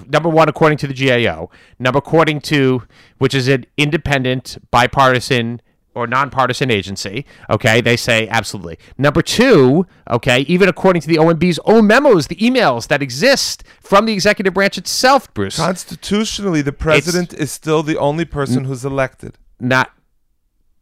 number 0.07 0.27
one, 0.29 0.49
according 0.49 0.77
to 0.77 0.87
the 0.87 0.93
GAO. 0.93 1.49
Number 1.79 1.99
according 1.99 2.41
to 2.41 2.83
which 3.19 3.33
is 3.33 3.47
an 3.47 3.65
independent, 3.77 4.57
bipartisan 4.69 5.61
or 5.97 6.07
nonpartisan 6.07 6.69
agency. 6.71 7.25
Okay, 7.49 7.81
they 7.81 7.97
say 7.97 8.27
absolutely. 8.29 8.77
Number 8.97 9.21
two, 9.21 9.85
okay, 10.09 10.41
even 10.41 10.69
according 10.69 11.01
to 11.01 11.07
the 11.07 11.15
OMB's 11.17 11.59
own 11.65 11.87
memos, 11.87 12.27
the 12.27 12.35
emails 12.35 12.87
that 12.87 13.01
exist 13.01 13.63
from 13.81 14.05
the 14.05 14.13
executive 14.13 14.53
branch 14.53 14.77
itself, 14.77 15.33
Bruce, 15.33 15.57
Constitutionally, 15.57 16.61
the 16.61 16.71
president 16.71 17.33
is 17.33 17.51
still 17.51 17.81
the 17.83 17.97
only 17.97 18.25
person 18.25 18.65
who's 18.65 18.85
elected. 18.85 19.37
not. 19.59 19.91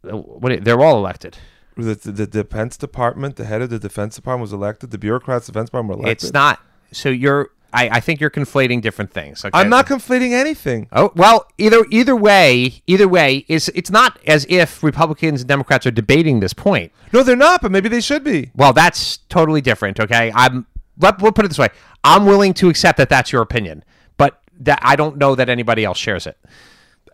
uh, 0.08 0.16
What, 0.16 0.64
they're 0.64 0.80
all 0.80 0.98
elected. 0.98 1.38
The, 1.76 1.94
the, 1.94 2.12
the 2.12 2.26
Defense 2.26 2.76
Department, 2.76 3.36
the 3.36 3.44
head 3.44 3.60
of 3.62 3.70
the 3.70 3.78
Defense 3.78 4.16
Department 4.16 4.42
was 4.42 4.52
elected. 4.52 4.90
The 4.92 4.98
bureaucrats, 4.98 5.46
Defense 5.46 5.68
Department 5.68 5.98
were 5.98 6.04
elected. 6.06 6.26
It's 6.28 6.32
not. 6.32 6.60
So 6.92 7.08
you're. 7.10 7.50
I, 7.76 7.88
I 7.92 8.00
think 8.00 8.20
you're 8.20 8.30
conflating 8.30 8.80
different 8.80 9.12
things. 9.12 9.44
Okay? 9.44 9.56
I'm 9.56 9.68
not 9.68 9.86
conflating 9.86 10.32
anything. 10.32 10.88
Oh 10.92 11.12
well, 11.14 11.46
either 11.58 11.84
either 11.90 12.16
way, 12.16 12.82
either 12.86 13.06
way 13.06 13.44
is 13.48 13.70
it's 13.74 13.90
not 13.90 14.18
as 14.26 14.46
if 14.48 14.82
Republicans 14.82 15.42
and 15.42 15.48
Democrats 15.48 15.86
are 15.86 15.90
debating 15.90 16.40
this 16.40 16.54
point. 16.54 16.90
No, 17.12 17.22
they're 17.22 17.36
not, 17.36 17.60
but 17.60 17.70
maybe 17.70 17.90
they 17.90 18.00
should 18.00 18.24
be. 18.24 18.50
Well, 18.56 18.72
that's 18.72 19.18
totally 19.28 19.60
different. 19.60 20.00
Okay, 20.00 20.32
I'm. 20.34 20.66
Let, 20.98 21.20
we'll 21.20 21.32
put 21.32 21.44
it 21.44 21.48
this 21.48 21.58
way: 21.58 21.68
I'm 22.02 22.24
willing 22.24 22.54
to 22.54 22.70
accept 22.70 22.96
that 22.96 23.10
that's 23.10 23.30
your 23.30 23.42
opinion, 23.42 23.84
but 24.16 24.40
that 24.60 24.78
I 24.80 24.96
don't 24.96 25.18
know 25.18 25.34
that 25.34 25.50
anybody 25.50 25.84
else 25.84 25.98
shares 25.98 26.26
it. 26.26 26.38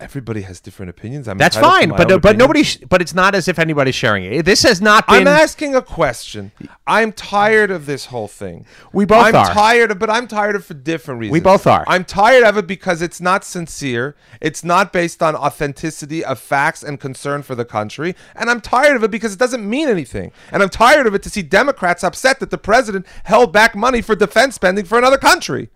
Everybody 0.03 0.43
has 0.43 0.61
different 0.61 0.91
opinions. 0.91 1.29
I'm 1.29 1.39
That's 1.39 1.57
fine, 1.57 1.91
but 1.91 2.11
own 2.11 2.21
but 2.21 2.37
nobody. 2.37 2.63
Sh- 2.65 2.79
but 2.89 3.01
it's 3.01 3.15
not 3.15 3.35
as 3.35 3.49
if 3.49 3.59
anybody's 3.59 3.95
sharing 3.95 4.25
it. 4.25 4.45
This 4.45 4.63
has 4.65 4.81
not 4.81 5.07
been. 5.07 5.27
I'm 5.27 5.29
asking 5.29 5.75
a 5.75 5.83
question. 5.83 6.53
I'm 6.87 7.13
tired 7.13 7.71
of 7.71 7.87
this 7.87 8.07
whole 8.07 8.29
thing. 8.29 8.67
We 8.93 9.05
both 9.05 9.27
I'm 9.27 9.37
are. 9.37 9.47
tired 9.53 9.91
of, 9.91 9.99
but 9.99 10.11
I'm 10.11 10.27
tired 10.27 10.57
of 10.57 10.65
for 10.65 10.75
different 10.75 11.21
reasons. 11.21 11.33
We 11.33 11.41
both 11.41 11.67
are. 11.67 11.85
I'm 11.87 12.05
tired 12.05 12.45
of 12.45 12.57
it 12.57 12.67
because 12.67 13.01
it's 13.01 13.21
not 13.21 13.45
sincere. 13.45 14.17
It's 14.41 14.65
not 14.65 14.93
based 14.93 15.23
on 15.23 15.37
authenticity 15.37 16.25
of 16.25 16.39
facts 16.39 16.83
and 16.83 16.99
concern 17.01 17.43
for 17.43 17.55
the 17.55 17.65
country. 17.65 18.15
And 18.35 18.51
I'm 18.51 18.61
tired 18.61 18.97
of 18.97 19.05
it 19.05 19.11
because 19.11 19.33
it 19.33 19.39
doesn't 19.39 19.69
mean 19.69 19.89
anything. 19.89 20.33
And 20.51 20.63
I'm 20.63 20.69
tired 20.69 21.07
of 21.07 21.15
it 21.15 21.23
to 21.23 21.31
see 21.31 21.43
Democrats 21.43 22.03
upset 22.03 22.41
that 22.41 22.51
the 22.51 22.59
president 22.59 23.07
held 23.25 23.53
back 23.53 23.75
money 23.77 24.03
for 24.03 24.15
defense 24.15 24.57
spending 24.57 24.85
for 24.85 24.99
another 24.99 25.19
country. 25.19 25.71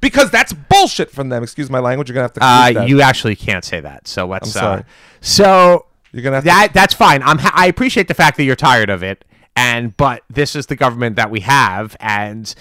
Because 0.00 0.30
that's 0.30 0.52
bullshit 0.52 1.10
from 1.10 1.28
them. 1.28 1.42
Excuse 1.42 1.68
my 1.70 1.78
language. 1.78 2.08
You're 2.08 2.14
gonna 2.14 2.24
have 2.24 2.32
to. 2.34 2.40
Uh, 2.42 2.72
that. 2.72 2.88
you 2.88 3.00
actually 3.02 3.36
can't 3.36 3.64
say 3.64 3.80
that. 3.80 4.08
So 4.08 4.26
let's. 4.26 4.48
I'm 4.48 4.52
sorry. 4.62 4.80
Uh, 4.80 4.84
so 5.20 5.86
You're 6.12 6.22
gonna 6.22 6.40
have 6.40 6.68
to- 6.68 6.72
that's 6.74 6.94
fine. 6.94 7.22
I'm. 7.22 7.38
Ha- 7.38 7.52
I 7.54 7.66
appreciate 7.66 8.08
the 8.08 8.14
fact 8.14 8.36
that 8.38 8.44
you're 8.44 8.56
tired 8.56 8.88
of 8.90 9.02
it, 9.02 9.24
and 9.56 9.96
but 9.96 10.22
this 10.30 10.56
is 10.56 10.66
the 10.66 10.76
government 10.76 11.16
that 11.16 11.30
we 11.30 11.40
have, 11.40 11.96
and 12.00 12.54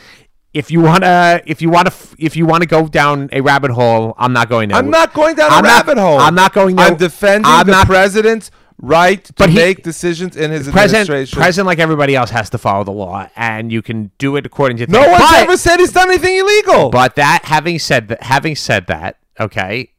if 0.54 0.70
you 0.72 0.82
wanna, 0.82 1.42
if 1.46 1.62
you 1.62 1.70
wanna, 1.70 1.92
if 2.18 2.36
you 2.36 2.46
wanna 2.46 2.66
go 2.66 2.88
down 2.88 3.30
a 3.32 3.40
rabbit 3.42 3.72
hole, 3.72 4.16
I'm 4.18 4.34
not 4.34 4.50
going 4.50 4.70
there. 4.70 4.78
I'm 4.78 4.90
not 4.90 5.14
going 5.14 5.36
down 5.36 5.52
a 5.52 5.56
I'm 5.56 5.64
not- 5.64 5.86
rabbit 5.88 6.00
hole. 6.02 6.20
I'm 6.20 6.36
not 6.36 6.54
going 6.54 6.76
there. 6.76 6.88
I'm 6.88 6.98
defending 6.98 7.46
I'm 7.46 7.66
the 7.68 7.72
not- 7.74 7.86
president's 7.88 8.52
right 8.82 9.24
to 9.24 9.34
But 9.34 9.50
he- 9.50 9.56
make 9.56 9.84
decisions 9.84 10.36
in 10.36 10.52
his 10.52 10.68
President, 10.70 11.10
administration. 11.10 11.38
president, 11.38 11.68
like 11.68 11.80
everybody 11.80 12.16
else, 12.16 12.30
has 12.32 12.50
to 12.52 12.58
follow 12.58 12.84
the 12.84 12.92
law, 12.92 13.28
and 13.36 13.72
you 13.72 13.82
can 13.82 14.12
do 14.18 14.36
it 14.36 14.46
according 14.46 14.78
to. 14.78 14.88
no 14.88 15.00
things. 15.02 15.12
one's 15.12 15.24
But- 15.32 15.40
ever 15.42 15.58
said 15.58 15.80
he's 15.80 15.92
done 15.92 16.10
anything 16.10 16.36
illegal. 16.38 16.90
But 16.90 17.16
that, 17.16 17.42
having 17.46 17.80
said 17.80 18.08
that, 18.10 18.24
having 18.24 18.56
said 18.56 18.88
that, 18.88 19.18
okay, 19.40 19.92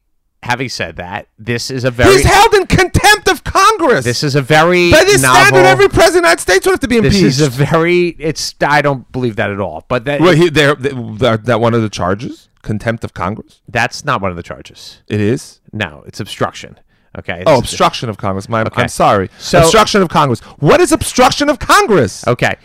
having 0.43 0.69
said 0.69 0.95
that, 0.95 1.27
this 1.37 1.69
is 1.69 1.83
a 1.83 1.91
very. 1.91 2.13
he's 2.13 2.25
held 2.25 2.53
in 2.55 2.65
contempt 2.65 3.27
of 3.29 3.43
Congress. 3.43 4.03
This 4.03 4.23
is 4.23 4.35
a 4.35 4.41
very 4.41 4.91
By 4.91 5.03
this 5.03 5.21
novel, 5.21 5.41
standard, 5.45 5.67
every 5.67 5.87
president 5.87 6.07
of 6.07 6.13
the 6.13 6.17
United 6.29 6.41
States 6.41 6.65
would 6.65 6.71
have 6.73 6.79
to 6.79 6.87
be 6.87 6.97
impeached. 6.97 7.21
This 7.21 7.39
is 7.39 7.47
a 7.47 7.49
very. 7.49 8.15
It's. 8.19 8.55
I 8.61 8.81
don't 8.81 9.09
believe 9.11 9.35
that 9.35 9.51
at 9.51 9.59
all. 9.59 9.85
But 9.87 10.05
that, 10.05 10.19
well, 10.21 10.33
he, 10.35 10.49
they're, 10.49 10.75
they're, 10.75 11.37
that 11.37 11.59
one 11.61 11.73
of 11.73 11.81
the 11.81 11.89
charges? 11.89 12.47
Contempt 12.63 13.03
of 13.03 13.13
Congress? 13.15 13.59
that's 13.67 14.05
not 14.05 14.21
one 14.21 14.29
of 14.29 14.37
the 14.37 14.43
charges. 14.43 15.01
It 15.07 15.19
is. 15.19 15.59
No, 15.73 16.03
it's 16.05 16.19
obstruction. 16.19 16.77
Okay. 17.19 17.43
Oh, 17.45 17.59
obstruction 17.59 18.09
of 18.09 18.17
Congress. 18.17 18.47
My, 18.47 18.61
Okay. 18.61 18.83
I'm 18.83 18.87
sorry. 18.87 19.29
So- 19.37 19.59
obstruction 19.59 20.01
of 20.01 20.09
Congress. 20.09 20.39
What 20.59 20.79
is 20.79 20.91
obstruction 20.91 21.49
of 21.49 21.59
Congress? 21.59 22.25
Okay. 22.27 22.55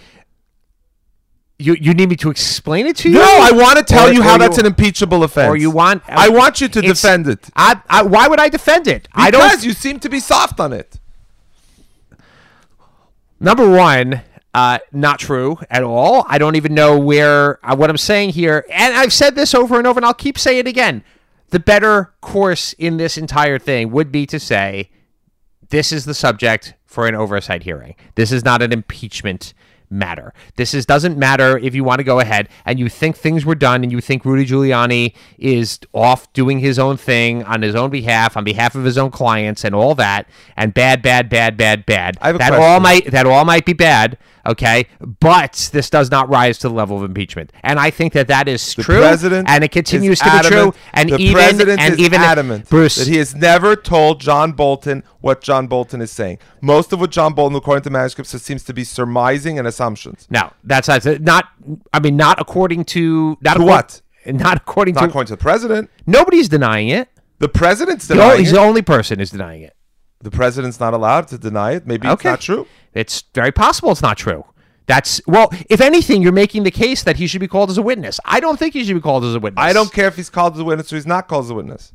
You 1.58 1.74
you 1.80 1.94
need 1.94 2.10
me 2.10 2.16
to 2.16 2.30
explain 2.30 2.86
it 2.86 2.96
to 2.98 3.08
you? 3.08 3.14
No, 3.18 3.24
I 3.24 3.50
want 3.50 3.78
to 3.78 3.82
tell 3.84 4.08
Or- 4.08 4.12
you 4.12 4.20
or 4.20 4.24
how 4.24 4.36
that's 4.38 4.58
an 4.58 4.66
impeachable 4.66 5.24
offense. 5.24 5.48
Or 5.48 5.56
you 5.56 5.70
want? 5.70 6.02
I 6.06 6.28
want 6.28 6.60
you 6.60 6.68
to 6.68 6.82
defend 6.82 7.26
it. 7.28 7.48
I, 7.56 7.80
I, 7.88 8.02
why 8.02 8.28
would 8.28 8.38
I 8.38 8.48
defend 8.50 8.86
it? 8.86 9.08
I 9.14 9.30
Because 9.30 9.52
don't. 9.52 9.64
you 9.64 9.72
seem 9.72 9.98
to 10.00 10.08
be 10.10 10.20
soft 10.20 10.60
on 10.60 10.72
it. 10.74 10.98
number 13.40 13.68
one, 13.68 14.22
uh, 14.54 14.78
not 14.92 15.18
true 15.18 15.58
at 15.70 15.82
all. 15.82 16.24
I 16.28 16.38
don't 16.38 16.56
even 16.56 16.74
know 16.74 16.98
where 16.98 17.58
uh, 17.66 17.74
what 17.74 17.90
I'm 17.90 17.96
saying 17.96 18.30
here, 18.30 18.64
and 18.70 18.94
I've 18.94 19.12
said 19.12 19.34
this 19.34 19.54
over 19.54 19.78
and 19.78 19.86
over, 19.86 19.98
and 19.98 20.04
I'll 20.04 20.14
keep 20.14 20.38
saying 20.38 20.58
it 20.58 20.66
again. 20.66 21.02
The 21.50 21.60
better 21.60 22.14
course 22.20 22.72
in 22.74 22.96
this 22.96 23.16
entire 23.16 23.58
thing 23.58 23.90
would 23.92 24.10
be 24.10 24.26
to 24.26 24.40
say 24.40 24.90
this 25.68 25.92
is 25.92 26.04
the 26.04 26.14
subject 26.14 26.74
for 26.84 27.06
an 27.06 27.14
oversight 27.14 27.62
hearing. 27.62 27.94
This 28.14 28.32
is 28.32 28.44
not 28.44 28.62
an 28.62 28.72
impeachment 28.72 29.54
matter. 29.90 30.32
This 30.56 30.74
is 30.74 30.86
doesn't 30.86 31.18
matter 31.18 31.58
if 31.58 31.74
you 31.74 31.84
want 31.84 31.98
to 31.98 32.04
go 32.04 32.20
ahead 32.20 32.48
and 32.64 32.78
you 32.78 32.88
think 32.88 33.16
things 33.16 33.44
were 33.44 33.54
done 33.54 33.82
and 33.82 33.92
you 33.92 34.00
think 34.00 34.24
Rudy 34.24 34.46
Giuliani 34.46 35.14
is 35.38 35.78
off 35.92 36.32
doing 36.32 36.60
his 36.60 36.78
own 36.78 36.96
thing 36.96 37.42
on 37.44 37.62
his 37.62 37.74
own 37.74 37.90
behalf, 37.90 38.36
on 38.36 38.44
behalf 38.44 38.74
of 38.74 38.84
his 38.84 38.98
own 38.98 39.10
clients 39.10 39.64
and 39.64 39.74
all 39.74 39.94
that, 39.96 40.28
and 40.56 40.74
bad, 40.74 41.02
bad, 41.02 41.28
bad, 41.28 41.56
bad, 41.56 41.86
bad. 41.86 42.18
I 42.20 42.28
have 42.28 42.36
a 42.36 42.38
that 42.38 42.48
question. 42.48 42.64
all 42.64 42.80
might 42.80 43.10
that 43.10 43.26
all 43.26 43.44
might 43.44 43.64
be 43.64 43.72
bad, 43.72 44.18
okay? 44.44 44.86
But 45.00 45.70
this 45.72 45.90
does 45.90 46.10
not 46.10 46.28
rise 46.28 46.58
to 46.58 46.68
the 46.68 46.74
level 46.74 46.96
of 46.96 47.04
impeachment, 47.04 47.52
and 47.62 47.78
I 47.78 47.90
think 47.90 48.12
that 48.14 48.28
that 48.28 48.48
is 48.48 48.74
The 48.74 48.82
true, 48.82 48.98
president 48.98 49.48
and 49.48 49.64
it 49.64 49.70
continues 49.70 50.18
to 50.20 50.24
be 50.24 50.48
true. 50.48 50.74
And 50.92 51.10
the 51.10 51.18
even 51.18 51.68
and 51.78 51.98
even 51.98 52.20
adamant 52.20 52.68
Bruce, 52.68 52.96
that 52.96 53.06
he 53.06 53.16
has 53.18 53.34
never 53.34 53.76
told 53.76 54.20
John 54.20 54.52
Bolton 54.52 55.02
what 55.26 55.40
John 55.42 55.66
Bolton 55.66 56.00
is 56.00 56.10
saying. 56.12 56.38
Most 56.62 56.92
of 56.92 57.00
what 57.00 57.10
John 57.10 57.34
Bolton, 57.34 57.56
according 57.56 57.82
to 57.82 57.90
manuscripts, 57.90 58.30
seems 58.42 58.62
to 58.64 58.72
be 58.72 58.84
surmising 58.84 59.58
and 59.58 59.66
assumptions. 59.66 60.26
Now, 60.30 60.52
that's 60.64 60.86
not. 60.88 61.04
Not. 61.20 61.48
I 61.92 61.98
mean, 62.00 62.16
not 62.16 62.40
according 62.40 62.84
to 62.96 63.36
not 63.42 63.54
To 63.54 63.60
accor- 63.60 63.66
what? 63.66 64.02
Not 64.24 64.56
according 64.58 64.94
Not 64.94 65.02
to. 65.02 65.06
according 65.08 65.26
to 65.28 65.32
the 65.34 65.42
president. 65.42 65.90
nobody's 66.06 66.48
denying 66.48 66.88
it. 66.88 67.08
The 67.38 67.48
president's 67.48 68.08
denying 68.08 68.38
he's 68.40 68.50
it. 68.52 68.54
the 68.54 68.60
only 68.60 68.82
person 68.82 69.18
who's 69.18 69.30
denying 69.30 69.62
it. 69.62 69.74
The 70.22 70.30
president's 70.30 70.80
not 70.80 70.94
allowed 70.94 71.28
to 71.28 71.38
deny 71.38 71.72
it. 71.72 71.86
Maybe 71.86 72.08
Okay. 72.08 72.14
it's 72.14 72.24
not 72.24 72.40
true. 72.40 72.66
It's 72.94 73.22
very 73.34 73.52
possible 73.52 73.90
it's 73.92 74.02
not 74.02 74.16
true. 74.16 74.44
That's 74.86 75.20
well. 75.26 75.52
If 75.68 75.80
anything, 75.80 76.22
you're 76.22 76.32
making 76.44 76.62
the 76.62 76.70
case 76.70 77.02
that 77.02 77.16
he 77.16 77.26
should 77.26 77.40
be 77.40 77.48
called 77.48 77.70
as 77.70 77.78
a 77.78 77.82
witness. 77.82 78.18
I 78.24 78.38
don't 78.40 78.58
think 78.58 78.72
he 78.74 78.84
should 78.84 78.94
be 78.94 79.00
called 79.00 79.24
as 79.24 79.34
a 79.34 79.40
witness. 79.40 79.62
I 79.62 79.72
don't 79.72 79.92
care 79.92 80.08
if 80.08 80.16
he's 80.16 80.30
called 80.30 80.54
as 80.54 80.60
a 80.60 80.64
witness 80.64 80.92
or 80.92 80.96
he's 80.96 81.06
not 81.06 81.26
called 81.28 81.44
as 81.46 81.50
a 81.50 81.54
witness. 81.54 81.92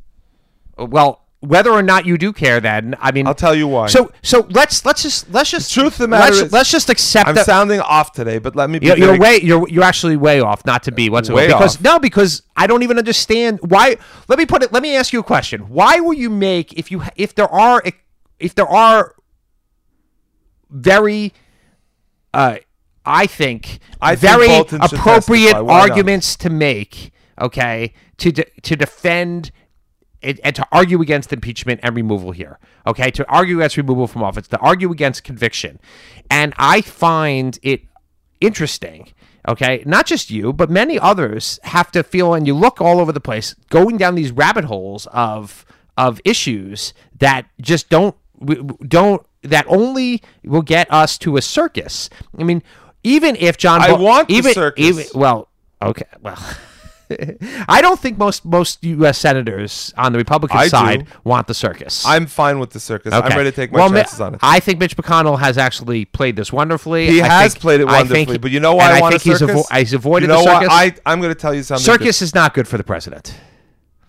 Well, 0.78 1.26
whether 1.42 1.72
or 1.72 1.82
not 1.82 2.06
you 2.06 2.18
do 2.20 2.32
care, 2.32 2.60
then 2.60 2.96
I 3.02 3.12
mean, 3.12 3.26
I'll 3.28 3.34
tell 3.36 3.56
you 3.56 3.68
why. 3.68 3.88
So, 3.88 4.12
so 4.22 4.48
let's 4.52 4.86
let's 4.86 5.02
just 5.04 5.30
let's 5.32 5.50
just 5.50 5.74
truth 5.74 5.94
of 5.94 5.98
the 5.98 6.08
matter 6.08 6.26
let's, 6.32 6.46
is- 6.46 6.54
let's 6.54 6.72
just 6.72 6.90
accept 6.90 7.28
I'm 7.28 7.36
that. 7.36 7.46
sounding 7.48 7.80
off 7.80 8.12
today, 8.14 8.38
but 8.38 8.56
let 8.56 8.70
me 8.70 8.78
be 8.80 8.86
You're, 8.86 8.98
you're 8.98 9.20
way 9.20 9.42
you're 9.42 9.68
you're 9.68 9.84
actually 9.84 10.18
way 10.18 10.40
off. 10.40 10.66
Not 10.66 10.84
to 10.84 10.92
be 10.92 11.10
whatsoever. 11.10 11.42
Way 11.42 11.48
because 11.48 11.78
off. 11.78 11.82
no, 11.84 12.00
because 12.00 12.44
I 12.56 12.68
don't 12.68 12.84
even 12.84 12.98
understand 13.00 13.60
why. 13.64 13.98
Let 14.28 14.38
me 14.38 14.46
put 14.46 14.62
it. 14.64 14.72
Let 14.72 14.84
me 14.84 14.96
ask 14.96 15.12
you 15.14 15.20
a 15.20 15.24
question. 15.24 15.62
Why 15.70 16.00
will 16.00 16.14
you 16.14 16.30
make 16.30 16.74
if 16.74 16.92
you 16.92 17.04
if 17.16 17.34
there 17.36 17.50
are 17.50 17.84
if 18.40 18.56
there 18.56 18.68
are 18.68 19.16
very, 20.70 21.34
uh, 22.34 22.58
I 23.06 23.26
think 23.28 23.80
I 24.02 24.16
very 24.16 24.48
should 24.48 24.74
appropriate. 24.74 25.54
Not? 25.54 25.70
arguments 25.70 26.36
to 26.38 26.50
make. 26.50 27.12
Okay, 27.40 27.94
to 28.18 28.32
de- 28.32 28.46
to 28.62 28.76
defend 28.76 29.52
and, 30.24 30.40
and 30.44 30.56
to 30.56 30.68
argue 30.72 31.02
against 31.02 31.32
impeachment 31.34 31.80
and 31.84 31.96
removal 31.96 32.32
here. 32.32 32.60
Okay, 32.88 33.12
to 33.12 33.28
argue 33.30 33.58
against 33.60 33.78
removal 33.78 34.08
from 34.08 34.24
office, 34.24 34.48
to 34.50 34.58
argue 34.60 34.92
against 34.92 35.24
conviction, 35.24 35.80
and 36.30 36.54
I 36.58 36.82
find 36.82 37.58
it 37.62 37.82
interesting. 38.40 39.14
Okay, 39.48 39.82
not 39.88 40.06
just 40.06 40.30
you, 40.30 40.54
but 40.54 40.70
many 40.70 41.00
others 41.00 41.60
have 41.64 41.92
to 41.94 42.04
feel, 42.04 42.34
and 42.34 42.46
you 42.46 42.54
look 42.54 42.80
all 42.80 43.00
over 43.00 43.12
the 43.12 43.20
place, 43.20 43.56
going 43.70 43.98
down 43.98 44.16
these 44.16 44.32
rabbit 44.32 44.66
holes 44.66 45.08
of 45.08 45.66
of 45.98 46.22
issues 46.24 46.94
that 47.20 47.48
just 47.60 47.90
don't 47.90 48.16
don't 48.88 49.26
that 49.44 49.66
only 49.68 50.22
will 50.44 50.62
get 50.62 50.92
us 50.92 51.18
to 51.20 51.38
a 51.38 51.42
circus. 51.42 52.10
I 52.38 52.44
mean, 52.44 52.62
even 53.04 53.36
if 53.38 53.58
John, 53.58 53.82
I 53.82 53.90
Bol- 53.90 54.00
want 54.04 54.28
the 54.28 54.36
even, 54.36 54.54
circus. 54.54 54.86
even 54.86 55.06
well, 55.16 55.50
okay, 55.82 56.06
well. 56.22 56.38
I 57.70 57.82
don't 57.82 58.00
think 58.00 58.18
most 58.18 58.46
most 58.46 58.84
U.S. 58.84 59.18
senators 59.18 59.94
on 59.98 60.12
the 60.14 60.18
Republican 60.18 60.58
I 60.58 60.64
do. 60.64 60.70
side 60.70 61.08
want 61.24 61.48
the 61.48 61.54
circus. 61.54 62.06
I'm 62.06 62.26
fine 62.28 62.60
with 62.60 62.72
the 62.72 62.80
circus. 62.80 63.14
I'm 63.14 63.24
ready 63.36 63.50
to 63.52 63.56
take 63.56 63.72
my 63.72 63.80
Well, 63.80 63.90
chances 63.92 64.20
on 64.22 64.36
it. 64.36 64.40
I 64.44 64.60
think 64.60 64.80
Mitch 64.80 64.96
McConnell 64.98 65.40
has 65.40 65.58
actually 65.58 66.06
played 66.06 66.36
this 66.36 66.52
wonderfully. 66.54 67.08
He 67.08 67.22
I 67.22 67.28
has 67.28 67.54
think- 67.54 67.62
played 67.62 67.82
it 67.82 67.88
I 67.88 68.00
think- 68.00 68.10
wonderfully, 68.10 68.38
but 68.38 68.52
you 68.52 68.60
know 68.60 68.76
why 68.76 68.88
and 68.90 68.98
I 68.98 69.02
want 69.02 69.22
think 69.22 69.36
a 69.36 69.38
circus? 69.40 69.56
He's, 69.56 69.66
avo- 69.68 69.78
he's 69.80 69.94
avoided 69.94 70.24
you 70.30 70.34
know 70.36 70.40
the 70.44 70.46
what? 70.46 70.62
circus. 70.64 70.70
I 70.78 70.96
I'm 71.12 71.22
going 71.22 71.34
to 71.34 71.40
tell 71.40 71.54
you 71.54 71.64
something. 71.64 71.84
circus 71.84 72.22
is 72.22 72.34
not 72.36 72.54
good 72.54 72.68
for 72.68 72.78
the 72.78 72.84
president. 72.84 73.34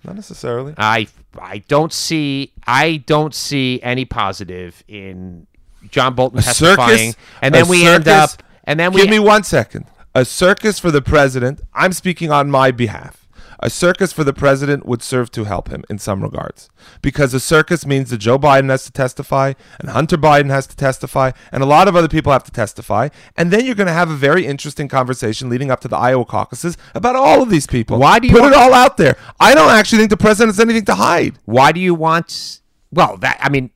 Not 0.04 0.16
necessarily. 0.16 0.74
I 0.78 1.06
I 1.40 1.58
don't 1.68 1.92
see 1.92 2.52
I 2.66 3.02
don't 3.06 3.34
see 3.34 3.80
any 3.82 4.04
positive 4.04 4.82
in 4.88 5.46
John 5.90 6.14
Bolton 6.14 6.40
testifying, 6.42 7.12
circus, 7.12 7.16
and 7.40 7.54
then 7.54 7.66
a 7.66 7.68
we 7.68 7.86
end 7.86 8.08
up, 8.08 8.30
and 8.64 8.78
then 8.80 8.92
we 8.92 9.02
Give 9.02 9.10
me 9.10 9.18
one 9.18 9.42
second. 9.44 9.84
A 10.14 10.24
circus 10.24 10.78
for 10.78 10.90
the 10.90 11.02
president. 11.02 11.60
I'm 11.74 11.92
speaking 11.92 12.30
on 12.30 12.50
my 12.50 12.70
behalf. 12.70 13.18
A 13.64 13.70
circus 13.70 14.12
for 14.12 14.24
the 14.24 14.32
president 14.32 14.84
would 14.86 15.02
serve 15.04 15.30
to 15.32 15.44
help 15.44 15.68
him 15.68 15.84
in 15.88 15.98
some 15.98 16.20
regards. 16.20 16.68
Because 17.00 17.32
a 17.32 17.38
circus 17.38 17.86
means 17.86 18.10
that 18.10 18.18
Joe 18.18 18.36
Biden 18.36 18.70
has 18.70 18.84
to 18.86 18.92
testify, 18.92 19.52
and 19.78 19.90
Hunter 19.90 20.16
Biden 20.18 20.50
has 20.50 20.66
to 20.66 20.74
testify, 20.76 21.30
and 21.52 21.62
a 21.62 21.66
lot 21.66 21.86
of 21.86 21.94
other 21.94 22.08
people 22.08 22.32
have 22.32 22.42
to 22.44 22.50
testify. 22.50 23.08
And 23.36 23.52
then 23.52 23.64
you're 23.64 23.76
going 23.76 23.86
to 23.86 23.92
have 23.92 24.10
a 24.10 24.16
very 24.16 24.46
interesting 24.46 24.88
conversation 24.88 25.48
leading 25.48 25.70
up 25.70 25.78
to 25.82 25.88
the 25.88 25.96
Iowa 25.96 26.24
caucuses 26.24 26.76
about 26.92 27.14
all 27.14 27.40
of 27.40 27.50
these 27.50 27.68
people. 27.68 28.00
Why 28.00 28.18
do 28.18 28.26
you 28.26 28.32
put 28.32 28.42
want- 28.42 28.54
it 28.54 28.58
all 28.58 28.74
out 28.74 28.96
there? 28.96 29.16
I 29.38 29.54
don't 29.54 29.70
actually 29.70 29.98
think 29.98 30.10
the 30.10 30.16
president 30.16 30.56
has 30.56 30.60
anything 30.60 30.84
to 30.86 30.96
hide. 30.96 31.38
why 31.44 31.70
do 31.70 31.78
you 31.78 31.94
want? 31.94 32.60
Well, 32.90 33.16
that 33.18 33.38
I 33.40 33.48
mean, 33.48 33.70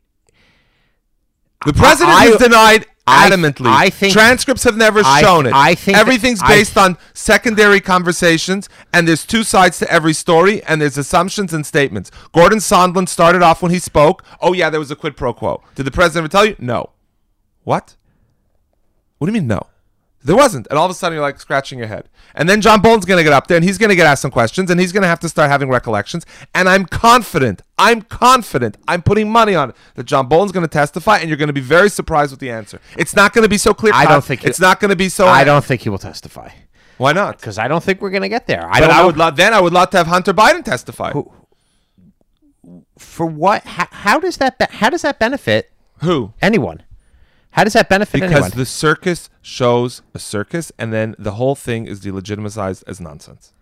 The 1.65 1.73
president 1.73 2.17
I- 2.17 2.27
is 2.27 2.37
denied 2.39 2.87
adamantly. 3.07 3.67
I 3.69 3.91
think- 3.91 4.13
transcripts 4.13 4.65
have 4.65 4.77
never 4.77 5.01
I- 5.05 5.21
shown 5.21 5.47
it. 5.47 5.53
I 5.55 5.75
think 5.75 5.95
that- 5.97 6.01
everything's 6.01 6.43
I- 6.43 6.49
based 6.49 6.77
on 6.77 6.99
secondary 7.15 7.81
conversations, 7.81 8.69
and 8.93 9.07
there's 9.07 9.25
two 9.25 9.45
sides 9.45 9.79
to 9.79 9.91
every 9.91 10.13
story, 10.13 10.63
and 10.65 10.81
there's 10.81 10.99
assumptions 10.99 11.53
and 11.53 11.65
statements. 11.65 12.11
Gordon 12.33 12.59
Sondland 12.59 13.09
started 13.09 13.43
off 13.43 13.63
when 13.63 13.71
he 13.73 13.79
spoke. 13.79 14.23
Oh 14.41 14.53
yeah, 14.53 14.71
there 14.71 14.81
was 14.81 14.91
a 14.91 14.97
quid 14.97 15.17
pro 15.17 15.33
quo. 15.33 15.63
Did 15.75 15.85
the 15.85 15.91
president 15.91 16.25
ever 16.25 16.29
tell 16.33 16.45
you? 16.47 16.57
No. 16.59 16.91
What? 17.65 17.95
What 19.19 19.27
do 19.27 19.33
you 19.33 19.41
mean 19.41 19.49
no? 19.49 19.67
There 20.27 20.35
wasn't. 20.37 20.67
And 20.71 20.79
all 20.79 20.85
of 20.85 20.91
a 20.91 20.95
sudden, 20.95 21.15
you're 21.15 21.23
like 21.23 21.39
scratching 21.41 21.79
your 21.79 21.87
head. 21.89 22.09
And 22.35 22.49
then 22.49 22.61
John 22.61 22.81
Bolton's 22.83 23.05
going 23.05 23.19
to 23.19 23.23
get 23.25 23.33
up 23.33 23.47
there 23.47 23.57
and 23.57 23.65
he's 23.65 23.79
going 23.79 23.91
to 23.91 23.97
get 23.97 24.07
asked 24.07 24.23
some 24.23 24.33
questions 24.33 24.71
and 24.71 24.81
he's 24.81 24.91
going 24.93 25.03
to 25.03 25.09
have 25.09 25.21
to 25.21 25.29
start 25.29 25.49
having 25.51 25.69
recollections. 25.69 26.27
And 26.53 26.69
I'm 26.69 26.85
confident, 26.85 27.63
I'm 27.79 28.03
confident, 28.03 28.77
I'm 28.89 29.03
putting 29.03 29.31
money 29.31 29.55
on 29.55 29.71
it 29.71 29.77
that 29.95 30.05
John 30.05 30.27
Bolton's 30.27 30.51
going 30.51 30.67
to 30.67 30.73
testify 30.73 31.19
and 31.19 31.29
you're 31.29 31.37
going 31.39 31.47
to 31.47 31.53
be 31.53 31.61
very 31.61 31.89
surprised 31.89 32.33
with 32.33 32.41
the 32.41 32.51
answer. 32.51 32.81
It's 32.99 33.15
not 33.15 33.33
going 33.35 33.45
to 33.45 33.49
be 33.49 33.57
so 33.57 33.73
clear. 33.73 33.93
I 33.95 34.05
don't 34.05 34.25
think 34.25 34.45
it's 34.45 34.59
it- 34.59 34.63
not 34.63 34.81
going 34.81 34.91
to 34.91 34.97
be 34.97 35.09
so. 35.09 35.27
I 35.29 35.45
don't 35.45 35.65
think 35.65 35.83
he 35.83 35.89
will 35.91 35.99
testify 35.99 36.51
Why 36.99 37.13
not? 37.13 37.39
because 37.39 37.57
I 37.57 37.69
don't 37.69 37.83
think 37.85 38.01
we're 38.03 38.11
going 38.11 38.23
to 38.23 38.29
get 38.29 38.49
there. 38.49 38.67
I 38.69 38.81
But 38.81 38.91
I 38.91 39.05
would 39.07 39.17
love. 39.17 39.37
Then 39.37 39.55
I 39.55 39.61
would 39.61 39.73
love 39.73 39.91
to 39.91 39.97
have 39.99 40.09
Hunter 40.09 40.35
Biden 40.35 40.65
testify. 40.65 41.13
for 42.99 43.27
what. 43.27 43.63
How, 43.65 43.87
how 43.93 44.19
does 44.19 44.39
that? 44.39 44.59
Be, 44.59 44.65
how 44.71 44.91
does 44.91 45.03
that 45.03 45.19
benefit 45.19 45.71
Who? 46.03 46.33
anyone? 46.43 46.83
How 47.57 47.65
does 47.65 47.73
that 47.73 47.89
benefit 47.89 48.21
Because 48.21 48.31
anyone? 48.33 48.51
the 48.51 48.67
circus 48.67 49.31
shows 49.43 50.03
a 50.15 50.19
circus, 50.19 50.71
and 50.79 50.93
then 50.93 51.17
the 51.19 51.33
whole 51.33 51.55
thing 51.55 51.87
is 51.87 52.01
delegitimized 52.05 52.85
as 52.87 53.01
nonsense. 53.01 53.53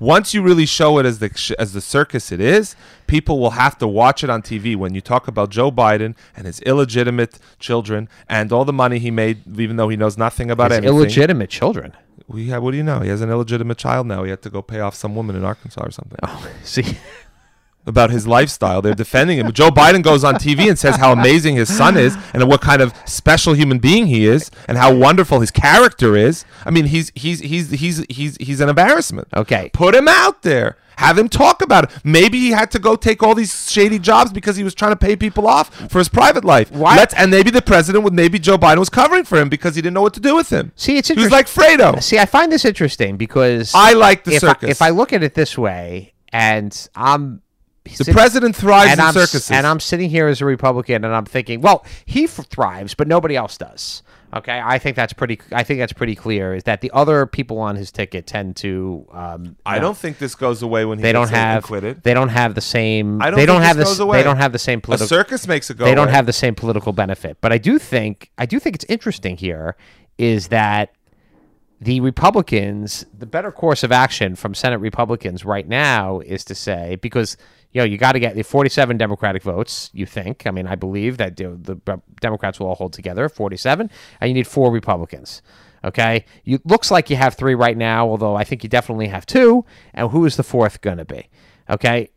Once 0.00 0.34
you 0.34 0.42
really 0.42 0.66
show 0.66 0.98
it 0.98 1.06
as 1.06 1.20
the 1.20 1.30
sh- 1.36 1.52
as 1.58 1.72
the 1.72 1.80
circus 1.80 2.32
it 2.32 2.40
is, 2.40 2.74
people 3.06 3.38
will 3.38 3.50
have 3.50 3.78
to 3.78 3.86
watch 3.86 4.24
it 4.24 4.30
on 4.30 4.42
TV. 4.42 4.74
When 4.74 4.92
you 4.94 5.00
talk 5.00 5.28
about 5.28 5.50
Joe 5.50 5.70
Biden 5.70 6.16
and 6.36 6.46
his 6.46 6.58
illegitimate 6.62 7.38
children 7.60 8.08
and 8.28 8.50
all 8.50 8.64
the 8.64 8.72
money 8.72 8.98
he 8.98 9.12
made, 9.12 9.56
even 9.58 9.76
though 9.76 9.88
he 9.88 9.96
knows 9.96 10.18
nothing 10.18 10.50
about 10.50 10.72
His 10.72 10.78
anything. 10.78 10.96
illegitimate 10.96 11.50
children. 11.50 11.92
We 12.26 12.48
have, 12.48 12.62
what 12.62 12.70
do 12.72 12.78
you 12.78 12.82
know? 12.82 13.00
He 13.00 13.10
has 13.10 13.20
an 13.20 13.30
illegitimate 13.30 13.76
child 13.78 14.06
now. 14.06 14.24
He 14.24 14.30
had 14.30 14.40
to 14.42 14.50
go 14.50 14.62
pay 14.62 14.80
off 14.80 14.94
some 14.94 15.14
woman 15.14 15.36
in 15.36 15.44
Arkansas 15.44 15.82
or 15.82 15.90
something. 15.92 16.18
Oh, 16.22 16.48
see, 16.64 16.96
about 17.86 18.10
his 18.10 18.26
lifestyle. 18.26 18.80
They're 18.82 18.94
defending 18.94 19.38
him. 19.38 19.52
Joe 19.52 19.70
Biden 19.70 20.02
goes 20.02 20.24
on 20.24 20.34
TV 20.36 20.68
and 20.68 20.78
says 20.78 20.96
how 20.96 21.12
amazing 21.12 21.56
his 21.56 21.74
son 21.74 21.96
is 21.96 22.16
and 22.32 22.46
what 22.48 22.60
kind 22.60 22.80
of 22.82 22.94
special 23.04 23.52
human 23.54 23.78
being 23.78 24.06
he 24.06 24.26
is 24.26 24.50
and 24.68 24.78
how 24.78 24.94
wonderful 24.94 25.40
his 25.40 25.50
character 25.50 26.16
is. 26.16 26.44
I 26.64 26.70
mean, 26.70 26.86
he's 26.86 27.12
he's 27.14 27.40
he's 27.40 27.70
he's 27.70 28.04
he's 28.08 28.36
he's 28.38 28.60
an 28.60 28.68
embarrassment. 28.68 29.28
Okay. 29.36 29.70
Put 29.72 29.94
him 29.94 30.08
out 30.08 30.42
there. 30.42 30.76
Have 30.98 31.18
him 31.18 31.28
talk 31.28 31.60
about 31.60 31.84
it. 31.84 31.90
Maybe 32.04 32.38
he 32.38 32.50
had 32.50 32.70
to 32.70 32.78
go 32.78 32.94
take 32.94 33.20
all 33.20 33.34
these 33.34 33.68
shady 33.68 33.98
jobs 33.98 34.32
because 34.32 34.54
he 34.56 34.62
was 34.62 34.76
trying 34.76 34.92
to 34.92 34.96
pay 34.96 35.16
people 35.16 35.48
off 35.48 35.74
for 35.90 35.98
his 35.98 36.08
private 36.08 36.44
life. 36.44 36.70
Why- 36.70 36.94
Let's, 36.96 37.12
and 37.14 37.32
maybe 37.32 37.50
the 37.50 37.62
president 37.62 38.04
would, 38.04 38.12
maybe 38.12 38.38
Joe 38.38 38.56
Biden 38.56 38.78
was 38.78 38.90
covering 38.90 39.24
for 39.24 39.36
him 39.36 39.48
because 39.48 39.74
he 39.74 39.82
didn't 39.82 39.94
know 39.94 40.02
what 40.02 40.14
to 40.14 40.20
do 40.20 40.36
with 40.36 40.50
him. 40.50 40.70
See, 40.76 40.96
it's 40.96 41.08
he 41.08 41.14
was 41.14 41.32
like 41.32 41.46
Fredo. 41.48 42.00
see, 42.00 42.16
I 42.20 42.26
find 42.26 42.52
this 42.52 42.64
interesting 42.64 43.16
because 43.16 43.72
I 43.74 43.94
like 43.94 44.22
the 44.22 44.34
if 44.34 44.40
circus. 44.42 44.68
I, 44.68 44.70
if 44.70 44.82
I 44.82 44.90
look 44.90 45.12
at 45.12 45.24
it 45.24 45.34
this 45.34 45.58
way, 45.58 46.14
and 46.32 46.88
I'm 46.94 47.42
the 47.84 48.12
president 48.12 48.56
thrives 48.56 48.92
and 48.92 49.00
in 49.00 49.06
I'm, 49.06 49.12
circuses. 49.12 49.50
and 49.50 49.66
I'm 49.66 49.80
sitting 49.80 50.08
here 50.10 50.26
as 50.26 50.40
a 50.40 50.44
Republican, 50.44 51.04
and 51.04 51.14
I'm 51.14 51.26
thinking, 51.26 51.60
well, 51.60 51.84
he 52.06 52.24
f- 52.24 52.46
thrives, 52.48 52.94
but 52.94 53.06
nobody 53.08 53.36
else 53.36 53.58
does. 53.58 54.02
Okay, 54.32 54.60
I 54.64 54.78
think 54.78 54.96
that's 54.96 55.12
pretty. 55.12 55.38
I 55.52 55.62
think 55.62 55.78
that's 55.78 55.92
pretty 55.92 56.16
clear. 56.16 56.54
Is 56.56 56.64
that 56.64 56.80
the 56.80 56.90
other 56.92 57.24
people 57.24 57.58
on 57.58 57.76
his 57.76 57.92
ticket 57.92 58.26
tend 58.26 58.56
to? 58.56 59.06
Um, 59.12 59.56
I 59.64 59.78
don't 59.78 59.96
think 59.96 60.18
this 60.18 60.34
goes 60.34 60.60
away 60.62 60.84
when 60.84 60.98
he 60.98 61.02
They 61.02 61.12
don't 61.12 61.30
have. 61.30 61.62
acquitted. 61.62 62.02
They 62.02 62.14
don't 62.14 62.30
have 62.30 62.56
the 62.56 62.60
same. 62.60 63.22
I 63.22 63.30
don't 63.30 63.38
they 63.38 63.46
don't 63.46 63.60
think 63.60 63.68
have 63.68 63.76
this 63.76 63.98
away. 64.00 64.18
They 64.18 64.24
don't 64.24 64.38
have 64.38 64.50
the 64.52 64.58
same 64.58 64.80
political. 64.80 65.06
Circus 65.06 65.46
makes 65.46 65.70
it 65.70 65.76
go. 65.76 65.84
they 65.84 65.94
don't 65.94 66.08
have 66.08 66.26
the 66.26 66.32
same 66.32 66.56
political 66.56 66.92
benefit. 66.92 67.36
But 67.40 67.52
I 67.52 67.58
do 67.58 67.78
think 67.78 68.30
I 68.36 68.46
do 68.46 68.58
think 68.58 68.74
it's 68.74 68.86
interesting 68.88 69.36
here 69.36 69.76
is 70.18 70.48
that 70.48 70.94
the 71.80 72.00
Republicans, 72.00 73.04
the 73.16 73.26
better 73.26 73.52
course 73.52 73.84
of 73.84 73.92
action 73.92 74.34
from 74.36 74.54
Senate 74.54 74.78
Republicans 74.78 75.44
right 75.44 75.68
now 75.68 76.20
is 76.20 76.44
to 76.46 76.54
say 76.56 76.96
because 76.96 77.36
you 77.74 77.80
know 77.80 77.84
you 77.84 77.98
got 77.98 78.12
to 78.12 78.20
get 78.20 78.36
the 78.36 78.42
47 78.42 78.96
Democratic 78.96 79.42
votes. 79.42 79.90
You 79.92 80.06
think? 80.06 80.46
I 80.46 80.52
mean, 80.52 80.66
I 80.66 80.76
believe 80.76 81.18
that 81.18 81.36
the, 81.36 82.00
Democrats 82.20 82.58
will 82.58 82.68
all 82.68 82.76
hold 82.76 82.94
together 82.94 83.28
47, 83.28 83.90
and 84.20 84.28
you 84.28 84.32
need 84.32 84.46
four 84.46 84.72
Republicans. 84.72 85.42
Okay, 85.84 86.24
you 86.44 86.60
looks 86.64 86.90
like 86.90 87.10
you 87.10 87.16
have 87.16 87.34
three 87.34 87.54
right 87.54 87.76
now, 87.76 88.08
although 88.08 88.36
I 88.36 88.44
think 88.44 88.62
you 88.62 88.70
definitely 88.70 89.08
have 89.08 89.26
two. 89.26 89.66
And 89.92 90.10
who 90.10 90.24
is 90.24 90.36
the 90.36 90.42
fourth 90.42 90.80
going 90.80 90.96
to 90.96 91.04
be? 91.04 91.28
Okay, 91.68 92.10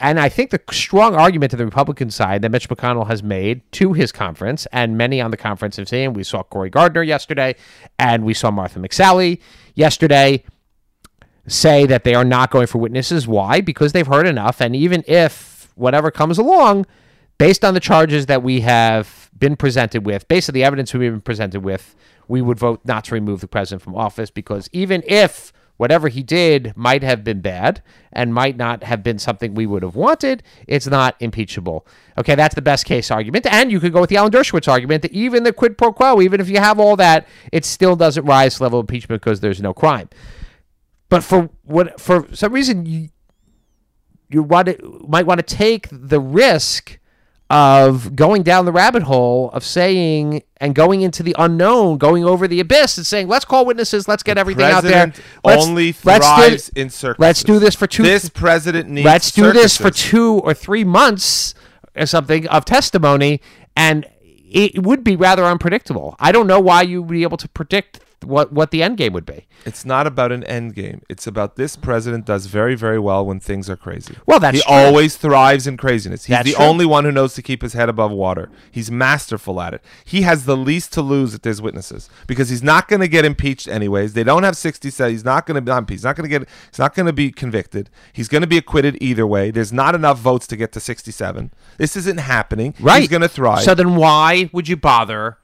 and 0.00 0.18
I 0.18 0.28
think 0.28 0.50
the 0.50 0.60
strong 0.72 1.14
argument 1.14 1.50
to 1.52 1.56
the 1.56 1.64
Republican 1.64 2.10
side 2.10 2.42
that 2.42 2.50
Mitch 2.50 2.68
McConnell 2.68 3.06
has 3.06 3.22
made 3.22 3.62
to 3.72 3.92
his 3.92 4.12
conference, 4.12 4.66
and 4.72 4.98
many 4.98 5.20
on 5.20 5.30
the 5.30 5.36
conference 5.36 5.76
have 5.76 5.88
seen, 5.88 6.12
we 6.12 6.24
saw 6.24 6.42
Cory 6.42 6.70
Gardner 6.70 7.02
yesterday, 7.02 7.54
and 7.98 8.24
we 8.24 8.34
saw 8.34 8.50
Martha 8.50 8.80
McSally 8.80 9.40
yesterday 9.74 10.42
say 11.48 11.86
that 11.86 12.04
they 12.04 12.14
are 12.14 12.24
not 12.24 12.50
going 12.50 12.66
for 12.66 12.78
witnesses. 12.78 13.26
Why? 13.26 13.60
Because 13.60 13.92
they've 13.92 14.06
heard 14.06 14.26
enough, 14.26 14.60
and 14.60 14.76
even 14.76 15.02
if 15.06 15.70
whatever 15.74 16.10
comes 16.10 16.38
along, 16.38 16.86
based 17.38 17.64
on 17.64 17.74
the 17.74 17.80
charges 17.80 18.26
that 18.26 18.42
we 18.42 18.60
have 18.60 19.30
been 19.36 19.56
presented 19.56 20.04
with, 20.04 20.26
based 20.28 20.48
on 20.48 20.54
the 20.54 20.64
evidence 20.64 20.92
we've 20.92 21.12
been 21.12 21.20
presented 21.20 21.60
with, 21.60 21.96
we 22.26 22.42
would 22.42 22.58
vote 22.58 22.80
not 22.84 23.04
to 23.04 23.14
remove 23.14 23.40
the 23.40 23.48
president 23.48 23.82
from 23.82 23.96
office 23.96 24.30
because 24.30 24.68
even 24.72 25.02
if 25.06 25.52
whatever 25.78 26.08
he 26.08 26.22
did 26.22 26.76
might 26.76 27.02
have 27.02 27.24
been 27.24 27.40
bad 27.40 27.80
and 28.12 28.34
might 28.34 28.56
not 28.56 28.82
have 28.82 29.02
been 29.02 29.18
something 29.18 29.54
we 29.54 29.64
would 29.64 29.82
have 29.82 29.94
wanted, 29.94 30.42
it's 30.66 30.88
not 30.88 31.16
impeachable. 31.20 31.86
Okay, 32.18 32.34
that's 32.34 32.56
the 32.56 32.62
best 32.62 32.84
case 32.84 33.10
argument. 33.10 33.46
And 33.46 33.70
you 33.70 33.80
could 33.80 33.92
go 33.92 34.00
with 34.00 34.10
the 34.10 34.16
Alan 34.16 34.32
Dershowitz 34.32 34.68
argument 34.68 35.02
that 35.02 35.12
even 35.12 35.44
the 35.44 35.52
quid 35.52 35.78
pro 35.78 35.92
quo, 35.92 36.20
even 36.20 36.40
if 36.40 36.50
you 36.50 36.58
have 36.58 36.78
all 36.80 36.96
that, 36.96 37.26
it 37.52 37.64
still 37.64 37.96
doesn't 37.96 38.24
rise 38.24 38.56
to 38.56 38.64
level 38.64 38.80
of 38.80 38.84
impeachment 38.84 39.22
because 39.22 39.40
there's 39.40 39.62
no 39.62 39.72
crime. 39.72 40.08
But 41.08 41.24
for 41.24 41.50
what 41.62 42.00
for 42.00 42.26
some 42.34 42.52
reason 42.52 42.86
you 42.86 43.08
you 44.28 44.42
want 44.42 44.66
to, 44.66 45.06
might 45.08 45.26
want 45.26 45.38
to 45.38 45.56
take 45.56 45.88
the 45.90 46.20
risk 46.20 46.98
of 47.50 48.14
going 48.14 48.42
down 48.42 48.66
the 48.66 48.72
rabbit 48.72 49.04
hole 49.04 49.50
of 49.52 49.64
saying 49.64 50.42
and 50.58 50.74
going 50.74 51.00
into 51.00 51.22
the 51.22 51.34
unknown, 51.38 51.96
going 51.96 52.22
over 52.24 52.46
the 52.46 52.60
abyss, 52.60 52.98
and 52.98 53.06
saying, 53.06 53.26
"Let's 53.26 53.46
call 53.46 53.64
witnesses, 53.64 54.06
let's 54.06 54.22
get 54.22 54.36
everything 54.36 54.64
out 54.66 54.82
there." 54.82 55.12
Let's, 55.42 55.66
only 55.66 55.94
let's 56.04 56.26
do- 56.26 56.34
thrives 56.34 56.68
in 56.70 56.90
circuses. 56.90 57.20
let's 57.20 57.42
do 57.42 57.58
this 57.58 57.74
for 57.74 57.86
two. 57.86 58.02
This 58.02 58.28
president 58.28 58.90
needs. 58.90 59.06
let's 59.06 59.32
do 59.32 59.52
this 59.52 59.78
for 59.78 59.90
two 59.90 60.40
or 60.40 60.52
three 60.52 60.84
months 60.84 61.54
or 61.96 62.04
something 62.04 62.46
of 62.48 62.66
testimony, 62.66 63.40
and 63.74 64.04
it 64.22 64.82
would 64.82 65.02
be 65.02 65.16
rather 65.16 65.44
unpredictable. 65.44 66.16
I 66.18 66.32
don't 66.32 66.46
know 66.46 66.60
why 66.60 66.82
you 66.82 67.02
would 67.02 67.10
be 67.10 67.22
able 67.22 67.38
to 67.38 67.48
predict 67.48 68.00
what 68.22 68.52
what 68.52 68.70
the 68.70 68.82
end 68.82 68.96
game 68.96 69.12
would 69.12 69.26
be. 69.26 69.46
It's 69.64 69.84
not 69.84 70.06
about 70.06 70.32
an 70.32 70.44
end 70.44 70.74
game. 70.74 71.02
It's 71.08 71.26
about 71.26 71.56
this 71.56 71.76
president 71.76 72.24
does 72.26 72.46
very, 72.46 72.74
very 72.74 72.98
well 72.98 73.24
when 73.24 73.40
things 73.40 73.70
are 73.70 73.76
crazy. 73.76 74.16
Well, 74.26 74.40
that's 74.40 74.58
he 74.58 74.62
true. 74.62 74.72
always 74.74 75.16
thrives 75.16 75.66
in 75.66 75.76
craziness. 75.76 76.24
He's 76.24 76.36
That's 76.36 76.48
the 76.48 76.54
true. 76.56 76.64
only 76.64 76.86
one 76.86 77.04
who 77.04 77.12
knows 77.12 77.34
to 77.34 77.42
keep 77.42 77.62
his 77.62 77.74
head 77.74 77.88
above 77.88 78.10
water. 78.10 78.50
He's 78.70 78.90
masterful 78.90 79.60
at 79.60 79.74
it. 79.74 79.82
He 80.04 80.22
has 80.22 80.44
the 80.44 80.56
least 80.56 80.92
to 80.94 81.02
lose 81.02 81.34
if 81.34 81.42
there's 81.42 81.62
witnesses 81.62 82.08
because 82.26 82.48
he's 82.48 82.62
not 82.62 82.88
going 82.88 83.00
to 83.00 83.08
get 83.08 83.24
impeached 83.24 83.68
anyways. 83.68 84.14
They 84.14 84.24
don't 84.24 84.42
have 84.42 84.56
60 84.56 84.90
said 84.90 85.10
he's 85.10 85.24
not 85.24 85.46
going 85.46 85.54
to 85.54 85.60
be 85.60 85.70
impeached. 85.70 85.98
He's 85.98 86.04
not 86.04 86.16
going 86.16 86.28
to 86.28 86.38
get 86.38 86.48
he's 86.70 86.78
not 86.78 86.94
going 86.94 87.06
to 87.06 87.12
be 87.12 87.30
convicted. 87.30 87.90
He's 88.12 88.28
going 88.28 88.42
to 88.42 88.48
be 88.48 88.58
acquitted 88.58 88.98
either 89.00 89.26
way. 89.26 89.50
There's 89.50 89.72
not 89.72 89.94
enough 89.94 90.18
votes 90.18 90.46
to 90.48 90.56
get 90.56 90.72
to 90.72 90.80
67. 90.80 91.52
This 91.76 91.96
isn't 91.96 92.18
happening. 92.18 92.74
Right. 92.80 93.00
He's 93.00 93.08
going 93.08 93.22
to 93.22 93.28
thrive. 93.28 93.62
So 93.62 93.74
then, 93.74 93.96
why 93.96 94.50
would 94.52 94.68
you 94.68 94.76
bother? 94.76 95.38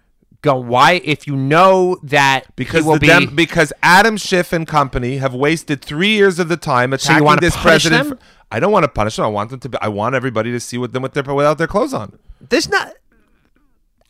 Go 0.45 0.57
why 0.57 1.01
if 1.05 1.27
you 1.27 1.37
know 1.37 1.97
that 2.03 2.55
because 2.55 2.85
the 2.85 2.99
be 2.99 3.07
Dem- 3.07 3.35
because 3.35 3.73
Adam 3.83 4.19
Schiff 4.19 4.53
and 4.53 4.67
company 4.67 5.17
have 5.17 5.33
wasted 5.35 5.81
three 5.81 6.11
years 6.11 6.39
of 6.39 6.49
the 6.51 6.59
time 6.59 6.93
attacking 6.93 7.25
wanna 7.25 7.41
this 7.41 7.57
president. 7.57 8.11
them? 8.11 8.19
I 8.53 8.61
don't 8.61 8.71
want 8.71 8.85
to 8.85 8.89
punish 8.89 9.17
them. 9.17 9.25
I 9.25 9.29
want 9.29 9.49
them 9.51 9.61
to. 9.61 9.69
Be, 9.71 9.79
I 9.81 9.89
want 9.89 10.15
everybody 10.15 10.53
to 10.53 10.61
see 10.61 10.77
with 10.77 10.93
them 10.93 11.03
with 11.03 11.15
their 11.15 11.23
without 11.23 11.57
their 11.57 11.67
clothes 11.67 11.95
on. 11.95 12.19
there's 12.51 12.69
not. 12.69 12.93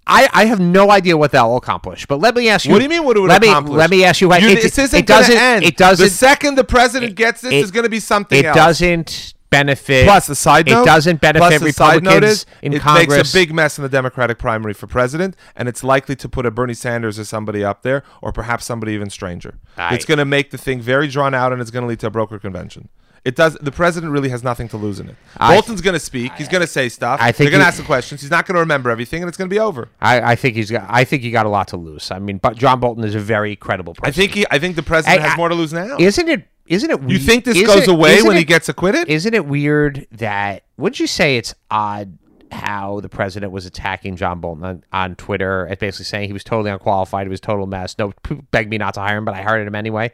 I, 0.07 0.29
I 0.35 0.45
have 0.47 0.61
no 0.61 0.91
idea 0.91 1.17
what 1.17 1.31
that 1.33 1.43
will 1.43 1.57
accomplish, 1.57 2.05
but 2.07 2.19
let 2.19 2.35
me 2.35 2.49
ask 2.49 2.67
you. 2.67 2.73
What 2.73 2.79
do 2.79 2.83
you 2.83 2.91
mean? 2.91 3.05
What 3.05 3.17
it 3.17 3.21
would 3.21 3.31
let 3.31 3.43
accomplish? 3.43 3.71
Me, 3.73 3.77
let 3.79 3.91
me 3.91 4.05
ask 4.05 4.21
you. 4.21 4.29
What, 4.29 4.43
You- 4.43 4.49
it, 4.49 4.57
this 4.63 4.77
isn't 4.77 4.99
it 4.99 5.07
doesn't. 5.07 5.37
end. 5.37 5.65
It 5.65 5.77
doesn't. 5.79 6.05
The 6.05 6.11
second 6.11 6.57
the 6.57 6.65
president 6.65 7.15
gets 7.15 7.41
this, 7.41 7.53
it- 7.53 7.57
is 7.65 7.71
going 7.71 7.85
to 7.85 7.89
be 7.91 8.01
something 8.01 8.39
it 8.41 8.45
else. 8.45 8.57
doesn't 8.57 9.34
benefit. 9.59 10.05
Plus, 10.05 10.27
the 10.27 10.35
side 10.35 10.67
note. 10.67 10.83
it 10.83 10.87
doesn't 10.87 11.21
benefit 11.21 11.49
plus 11.49 11.61
the 11.63 11.73
side 11.73 11.95
Republicans 11.97 12.31
is, 12.33 12.47
in 12.63 12.73
it 12.73 12.81
Congress. 12.83 13.17
makes 13.19 13.31
a 13.31 13.37
big 13.37 13.55
mess 13.55 13.79
in 13.79 13.83
the 13.83 13.89
Democratic 13.89 14.39
primary 14.39 14.75
for 14.75 14.87
president, 14.87 15.37
and 15.57 15.69
it's 15.69 15.83
likely 15.85 16.17
to 16.17 16.29
put 16.29 16.47
a 16.47 16.51
Bernie 16.51 16.75
Sanders 16.75 17.19
or 17.19 17.25
somebody 17.25 17.65
up 17.65 17.83
there, 17.83 18.03
or 18.23 18.33
perhaps 18.33 18.65
somebody 18.65 18.93
even 18.93 19.11
stranger. 19.11 19.59
Aye. 19.77 19.95
It's 19.95 20.05
going 20.05 20.19
to 20.19 20.25
make 20.25 20.51
the 20.51 20.59
thing 20.59 20.81
very 20.81 21.09
drawn 21.09 21.35
out, 21.35 21.53
and 21.53 21.61
it's 21.63 21.71
going 21.71 21.83
to 21.83 21.89
lead 21.89 22.01
to 22.01 22.07
a 22.09 22.11
broker 22.11 22.39
convention. 22.39 22.89
It 23.25 23.37
does. 23.37 23.55
The 23.55 23.73
president 23.73 24.13
really 24.13 24.29
has 24.29 24.45
nothing 24.45 24.69
to 24.69 24.77
lose 24.77 25.01
in 25.01 25.09
it. 25.09 25.17
I- 25.39 25.55
Bolton's 25.55 25.81
going 25.81 25.95
to 25.95 25.99
speak. 26.01 26.35
He's 26.35 26.47
going 26.49 26.61
to 26.61 26.67
say 26.67 26.91
stuff. 26.91 27.21
I 27.23 27.33
think 27.33 27.47
they're 27.47 27.53
going 27.53 27.63
to 27.63 27.67
ask 27.67 27.79
the 27.79 27.83
questions. 27.83 28.21
He's 28.21 28.31
not 28.31 28.45
going 28.45 28.53
to 28.57 28.61
remember 28.61 28.91
everything, 28.91 29.23
and 29.23 29.29
it's 29.31 29.39
going 29.39 29.49
to 29.49 29.55
be 29.55 29.59
over. 29.59 29.89
I, 29.99 30.33
I 30.33 30.37
think 30.37 30.57
he's 30.57 30.71
got. 30.71 30.85
I 30.91 31.05
think 31.05 31.23
he 31.23 31.31
got 31.31 31.47
a 31.47 31.49
lot 31.49 31.69
to 31.69 31.79
lose. 31.79 32.11
I 32.11 32.19
mean, 32.19 32.37
but 32.37 32.55
John 32.57 32.81
Bolton 32.81 33.03
is 33.03 33.15
a 33.15 33.21
very 33.21 33.57
credible 33.57 33.95
person. 33.95 34.11
I 34.11 34.13
think 34.13 34.33
he. 34.33 34.45
I 34.51 34.59
think 34.59 34.77
the 34.77 34.83
president 34.83 35.21
I- 35.21 35.25
has 35.25 35.33
I- 35.33 35.37
more 35.39 35.49
to 35.49 35.55
lose 35.55 35.73
now. 35.73 35.97
Isn't 35.99 36.29
it? 36.29 36.47
Isn't 36.67 36.91
it? 36.91 37.03
you 37.11 37.19
think 37.19 37.45
this 37.45 37.57
isn't 37.57 37.67
goes 37.67 37.83
it- 37.83 37.89
away 37.89 38.23
when 38.23 38.37
he 38.37 38.45
gets 38.45 38.69
acquitted? 38.69 39.09
Isn't 39.09 39.35
it 39.35 39.47
weird 39.47 40.07
that? 40.13 40.65
Would 40.77 40.99
you 40.99 41.07
say 41.07 41.37
it's 41.37 41.55
odd 41.71 42.19
how 42.51 43.01
the 43.01 43.09
president 43.09 43.51
was 43.53 43.67
attacking 43.67 44.17
John 44.17 44.41
Bolton 44.41 44.65
on, 44.65 44.85
on 44.93 45.17
Twitter 45.17 45.65
and 45.65 45.79
basically 45.79 46.05
saying 46.05 46.29
he 46.29 46.33
was 46.33 46.45
totally 46.45 46.71
unqualified, 46.71 47.27
he 47.27 47.31
was 47.31 47.41
a 47.41 47.43
total 47.43 47.67
mess. 47.67 47.97
No, 47.99 48.13
begged 48.53 48.71
me 48.71 48.79
not 48.79 48.95
to 48.95 49.01
hire 49.01 49.19
him, 49.19 49.25
but 49.25 49.35
I 49.35 49.43
hired 49.43 49.67
him 49.67 49.75
anyway. 49.75 50.13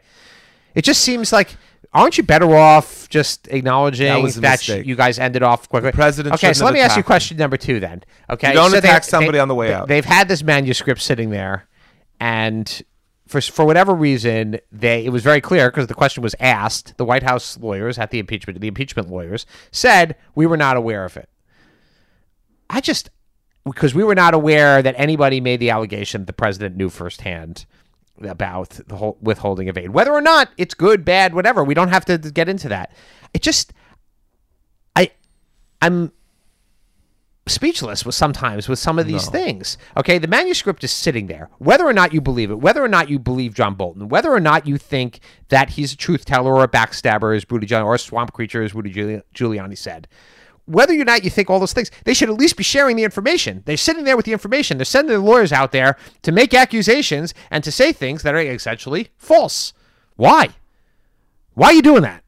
It 0.75 0.83
just 0.83 1.01
seems 1.01 1.31
like. 1.31 1.55
Aren't 1.93 2.17
you 2.17 2.23
better 2.23 2.55
off 2.55 3.09
just 3.09 3.49
acknowledging 3.49 4.07
That 4.07 4.61
that, 4.61 4.85
you 4.85 4.95
guys 4.95 5.19
ended 5.19 5.43
off 5.43 5.67
quickly? 5.67 5.91
president 5.91 6.33
Okay, 6.35 6.53
so 6.53 6.63
let 6.63 6.73
me 6.73 6.79
ask 6.79 6.95
you 6.95 7.03
question 7.03 7.35
number 7.35 7.57
two 7.57 7.81
then. 7.81 8.01
Okay, 8.29 8.47
You 8.47 8.53
don't 8.53 8.71
so 8.71 8.77
attack 8.77 9.03
somebody 9.03 9.39
on 9.39 9.49
the 9.49 9.55
way 9.55 9.67
they- 9.67 9.73
out. 9.73 9.87
They've 9.89 10.05
had 10.05 10.29
this 10.29 10.41
manuscript 10.41 11.01
sitting 11.01 11.31
there, 11.31 11.67
and 12.21 12.81
for 13.31 13.39
for 13.39 13.65
whatever 13.65 13.93
reason, 13.93 14.59
they 14.71 15.05
it 15.05 15.09
was 15.09 15.23
very 15.23 15.39
clear 15.39 15.71
because 15.71 15.87
the 15.87 15.93
question 15.93 16.21
was 16.21 16.35
asked. 16.39 16.97
The 16.97 17.05
White 17.05 17.23
House 17.23 17.57
lawyers 17.57 17.97
at 17.97 18.11
the 18.11 18.19
impeachment, 18.19 18.59
the 18.59 18.67
impeachment 18.67 19.09
lawyers 19.09 19.45
said 19.71 20.17
we 20.35 20.45
were 20.45 20.57
not 20.57 20.75
aware 20.75 21.05
of 21.05 21.15
it. 21.15 21.29
I 22.69 22.81
just 22.81 23.09
because 23.63 23.95
we 23.95 24.03
were 24.03 24.15
not 24.15 24.33
aware 24.33 24.81
that 24.81 24.95
anybody 24.97 25.39
made 25.39 25.61
the 25.61 25.69
allegation 25.69 26.21
that 26.21 26.27
the 26.27 26.33
president 26.33 26.75
knew 26.75 26.89
firsthand 26.89 27.65
about 28.21 28.71
the 28.87 28.97
whole 28.97 29.17
withholding 29.21 29.69
of 29.69 29.77
aid. 29.77 29.91
Whether 29.91 30.11
or 30.11 30.21
not 30.21 30.49
it's 30.57 30.73
good, 30.73 31.05
bad, 31.05 31.33
whatever, 31.33 31.63
we 31.63 31.73
don't 31.73 31.89
have 31.89 32.05
to 32.05 32.17
get 32.17 32.49
into 32.49 32.67
that. 32.69 32.91
It 33.33 33.41
just 33.41 33.71
I 34.97 35.09
I'm 35.81 36.11
speechless 37.47 38.05
with 38.05 38.15
sometimes 38.15 38.69
with 38.69 38.77
some 38.79 38.99
of 38.99 39.07
these 39.07 39.27
things. 39.29 39.77
Okay, 39.97 40.17
the 40.17 40.27
manuscript 40.27 40.83
is 40.83 40.91
sitting 40.91 41.27
there. 41.27 41.49
Whether 41.57 41.85
or 41.85 41.93
not 41.93 42.13
you 42.13 42.21
believe 42.21 42.51
it, 42.51 42.59
whether 42.59 42.83
or 42.83 42.87
not 42.87 43.09
you 43.09 43.17
believe 43.19 43.53
John 43.55 43.75
Bolton, 43.75 44.09
whether 44.09 44.31
or 44.31 44.39
not 44.39 44.67
you 44.67 44.77
think 44.77 45.19
that 45.49 45.71
he's 45.71 45.93
a 45.93 45.97
truth 45.97 46.23
teller 46.25 46.53
or 46.53 46.63
a 46.63 46.67
backstabber, 46.67 47.35
as 47.35 47.45
Rudy 47.49 47.65
Giuliani, 47.67 47.85
or 47.85 47.95
a 47.95 47.99
swamp 47.99 48.33
creature, 48.33 48.61
as 48.61 48.75
Rudy 48.75 48.93
Giuli- 48.93 49.23
Giuliani 49.33 49.77
said. 49.77 50.07
Whether 50.65 50.93
or 50.93 51.03
not 51.03 51.23
you 51.23 51.29
think 51.31 51.49
all 51.49 51.59
those 51.59 51.73
things, 51.73 51.89
they 52.05 52.13
should 52.13 52.29
at 52.29 52.37
least 52.37 52.55
be 52.55 52.63
sharing 52.63 52.95
the 52.95 53.03
information. 53.03 53.63
They're 53.65 53.75
sitting 53.75 54.03
there 54.03 54.15
with 54.15 54.25
the 54.25 54.31
information. 54.31 54.77
They're 54.77 54.85
sending 54.85 55.09
their 55.09 55.17
lawyers 55.19 55.51
out 55.51 55.71
there 55.71 55.97
to 56.21 56.31
make 56.31 56.53
accusations 56.53 57.33
and 57.49 57.63
to 57.63 57.71
say 57.71 57.91
things 57.91 58.21
that 58.21 58.35
are 58.35 58.39
essentially 58.39 59.09
false. 59.17 59.73
Why? 60.15 60.49
Why 61.55 61.67
are 61.67 61.73
you 61.73 61.81
doing 61.81 62.03
that? 62.03 62.23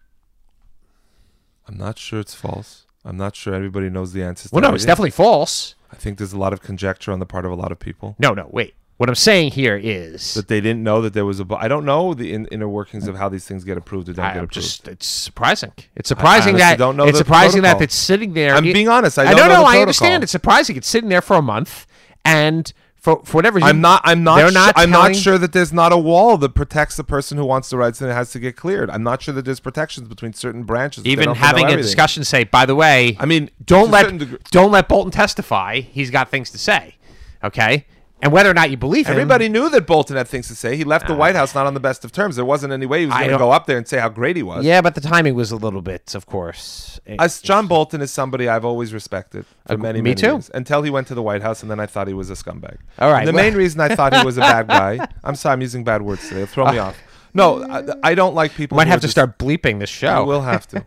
I'm 1.68 1.78
not 1.78 2.00
sure 2.00 2.20
it's 2.20 2.34
false. 2.34 2.86
I'm 3.06 3.18
not 3.18 3.36
sure 3.36 3.54
everybody 3.54 3.90
knows 3.90 4.14
the 4.14 4.24
answers. 4.24 4.50
to 4.52 4.56
Well, 4.56 4.62
no, 4.70 4.74
it's 4.76 4.86
definitely 4.86 5.12
false. 5.12 5.76
I 5.92 5.96
think 5.96 6.18
there's 6.18 6.34
a 6.34 6.38
lot 6.38 6.54
of 6.54 6.62
conjecture 6.62 7.12
on 7.12 7.20
the 7.20 7.26
part 7.26 7.46
of 7.46 7.52
a 7.52 7.56
lot 7.56 7.72
of 7.72 7.80
people 7.80 8.16
No, 8.18 8.34
no, 8.34 8.48
wait. 8.52 8.74
What 8.98 9.10
I'm 9.10 9.16
saying 9.16 9.52
here 9.52 9.76
is 9.76 10.36
that 10.36 10.48
they 10.48 10.62
didn't 10.62 10.84
know 10.84 11.02
that 11.02 11.14
there 11.14 11.26
was 11.26 11.40
a. 11.40 11.46
bu- 11.46 11.56
I 11.56 11.68
don't 11.68 11.84
know 11.84 12.14
the 12.14 12.32
in, 12.32 12.46
inner 12.48 12.70
workings 12.70 13.08
of 13.08 13.18
how 13.18 13.28
these 13.28 13.46
things 13.46 13.64
get 13.64 13.76
approved 13.76 14.08
or 14.08 14.14
don't 14.14 14.24
get 14.24 14.32
I'm 14.38 14.38
approved. 14.46 14.54
just 14.54 14.88
it's 14.88 15.08
surprising. 15.08 15.72
It's 15.96 16.08
surprising 16.08 16.58
that 16.58 16.78
don't 16.78 16.96
know 16.96 17.06
it's 17.06 17.18
surprising 17.18 17.64
that 17.64 17.82
it's 17.82 17.96
sitting 17.96 18.34
there. 18.34 18.54
I'm 18.56 18.64
being 18.64 18.88
honest. 18.88 19.18
I 19.18 19.24
I 19.24 19.34
don't 19.34 19.38
no, 19.38 19.48
know 19.48 19.54
I 19.54 19.58
protocol. 19.78 19.82
understand. 19.82 20.24
It's 20.24 20.32
surprising. 20.32 20.78
It's 20.78 20.88
sitting 20.88 21.10
there 21.10 21.22
for 21.24 21.36
a 21.36 21.42
month, 21.42 21.88
and 22.24 22.72
for 23.04 23.22
for 23.26 23.36
whatever 23.40 23.58
reason, 23.58 23.68
I'm 23.68 23.82
not. 23.82 24.00
I'm 24.06 24.24
not. 24.24 24.38
They're 24.38 24.48
su- 24.48 24.54
not 24.54 24.74
I'm 24.78 24.90
not 24.90 25.14
sure 25.14 25.38
that 25.38 25.52
there's 25.52 25.74
not 25.74 25.92
a 25.92 25.98
wall 25.98 26.38
that 26.38 26.56
protects 26.56 26.96
the 26.96 27.04
person 27.04 27.38
who 27.38 27.44
wants 27.44 27.68
to 27.70 27.78
write 27.78 27.98
something 27.98 28.08
that 28.08 28.16
has 28.16 28.32
to 28.32 28.40
get 28.40 28.56
cleared. 28.56 28.90
I'm 28.90 29.04
not 29.04 29.22
sure 29.22 29.34
that 29.34 29.44
there's 29.44 29.60
protections 29.60 30.08
between 30.08 30.32
certain 30.32 30.64
branches. 30.64 31.06
Even 31.06 31.36
having 31.36 31.68
a 31.70 31.76
discussion, 31.76 32.24
say, 32.24 32.46
by 32.46 32.66
the 32.66 32.76
way, 32.76 33.18
I 33.20 33.26
mean, 33.26 33.50
don't 33.66 33.92
let 33.92 34.08
don't 34.52 34.72
let 34.72 34.88
Bolton 34.88 35.12
testify. 35.12 35.82
He's 35.82 36.12
got 36.12 36.30
things 36.30 36.50
to 36.52 36.58
say. 36.58 36.96
Okay, 37.44 37.86
and 38.24 38.32
whether 38.32 38.50
or 38.50 38.54
not 38.56 38.72
you 38.72 38.78
believe 38.78 39.06
him, 39.06 39.12
Everybody 39.12 39.50
knew 39.50 39.70
that 39.70 39.86
Bolton 39.86 40.16
had 40.18 40.28
things 40.28 40.48
to 40.48 40.56
say. 40.56 40.76
He 40.76 40.84
left 40.84 41.08
the 41.08 41.14
White 41.14 41.36
House 41.36 41.54
not 41.54 41.68
on 41.68 41.74
the 41.76 41.80
best 41.80 42.04
of 42.04 42.12
terms. 42.12 42.36
There 42.38 42.46
wasn't 42.46 42.74
any 42.74 42.86
way 42.88 43.02
he 43.02 43.06
was 43.06 43.14
I 43.14 43.20
going 43.20 43.28
to 43.28 43.32
don't- 43.34 43.40
go 43.48 43.52
up 43.52 43.66
there 43.68 43.78
and 43.78 43.88
say 43.88 44.00
how 44.00 44.10
great 44.10 44.36
he 44.36 44.44
was. 44.44 44.66
Yeah, 44.66 44.82
but 44.82 44.96
the 44.96 45.02
timing 45.02 45.36
was 45.36 45.52
a 45.52 45.56
little 45.58 45.82
bit, 45.82 46.16
of 46.16 46.26
course. 46.26 47.00
As 47.20 47.42
John 47.42 47.68
Bolton 47.68 48.02
is 48.02 48.12
somebody 48.12 48.48
I've 48.48 48.66
always 48.66 48.94
respected 48.94 49.46
for 49.68 49.78
many, 49.78 50.00
me 50.00 50.12
many 50.12 50.16
too. 50.16 50.28
years 50.32 50.50
until 50.54 50.82
he 50.82 50.90
went 50.90 51.08
to 51.08 51.16
the 51.16 51.22
White 51.22 51.42
House, 51.42 51.62
and 51.62 51.70
then 51.70 51.80
I 51.80 51.86
thought 51.86 52.08
he 52.08 52.14
was 52.14 52.30
a 52.30 52.34
scumbag. 52.34 52.78
All 52.98 53.12
right, 53.12 53.20
And 53.20 53.28
the 53.28 53.34
well- 53.34 53.44
main 53.44 53.56
reason 53.56 53.80
I 53.82 53.94
thought 53.96 54.16
he 54.16 54.26
was 54.26 54.38
a 54.38 54.42
bad 54.42 54.68
guy. 54.68 55.06
I'm 55.24 55.36
sorry, 55.36 55.54
I'm 55.54 55.62
using 55.62 55.84
bad 55.84 56.02
words 56.02 56.28
today. 56.28 56.42
It'll 56.44 56.54
throw 56.54 56.72
me 56.72 56.78
off. 56.78 56.98
No, 57.36 57.64
I, 57.64 57.84
I 58.12 58.16
don't 58.16 58.36
like 58.36 58.54
people. 58.54 58.76
might 58.78 58.86
who 58.86 58.92
have 58.92 58.98
are 59.00 59.02
to 59.02 59.08
just- 59.08 59.14
start 59.14 59.38
bleeping 59.40 59.80
this 59.80 59.90
show. 59.90 60.08
I 60.08 60.20
will 60.20 60.42
have 60.44 60.68
to. 60.68 60.84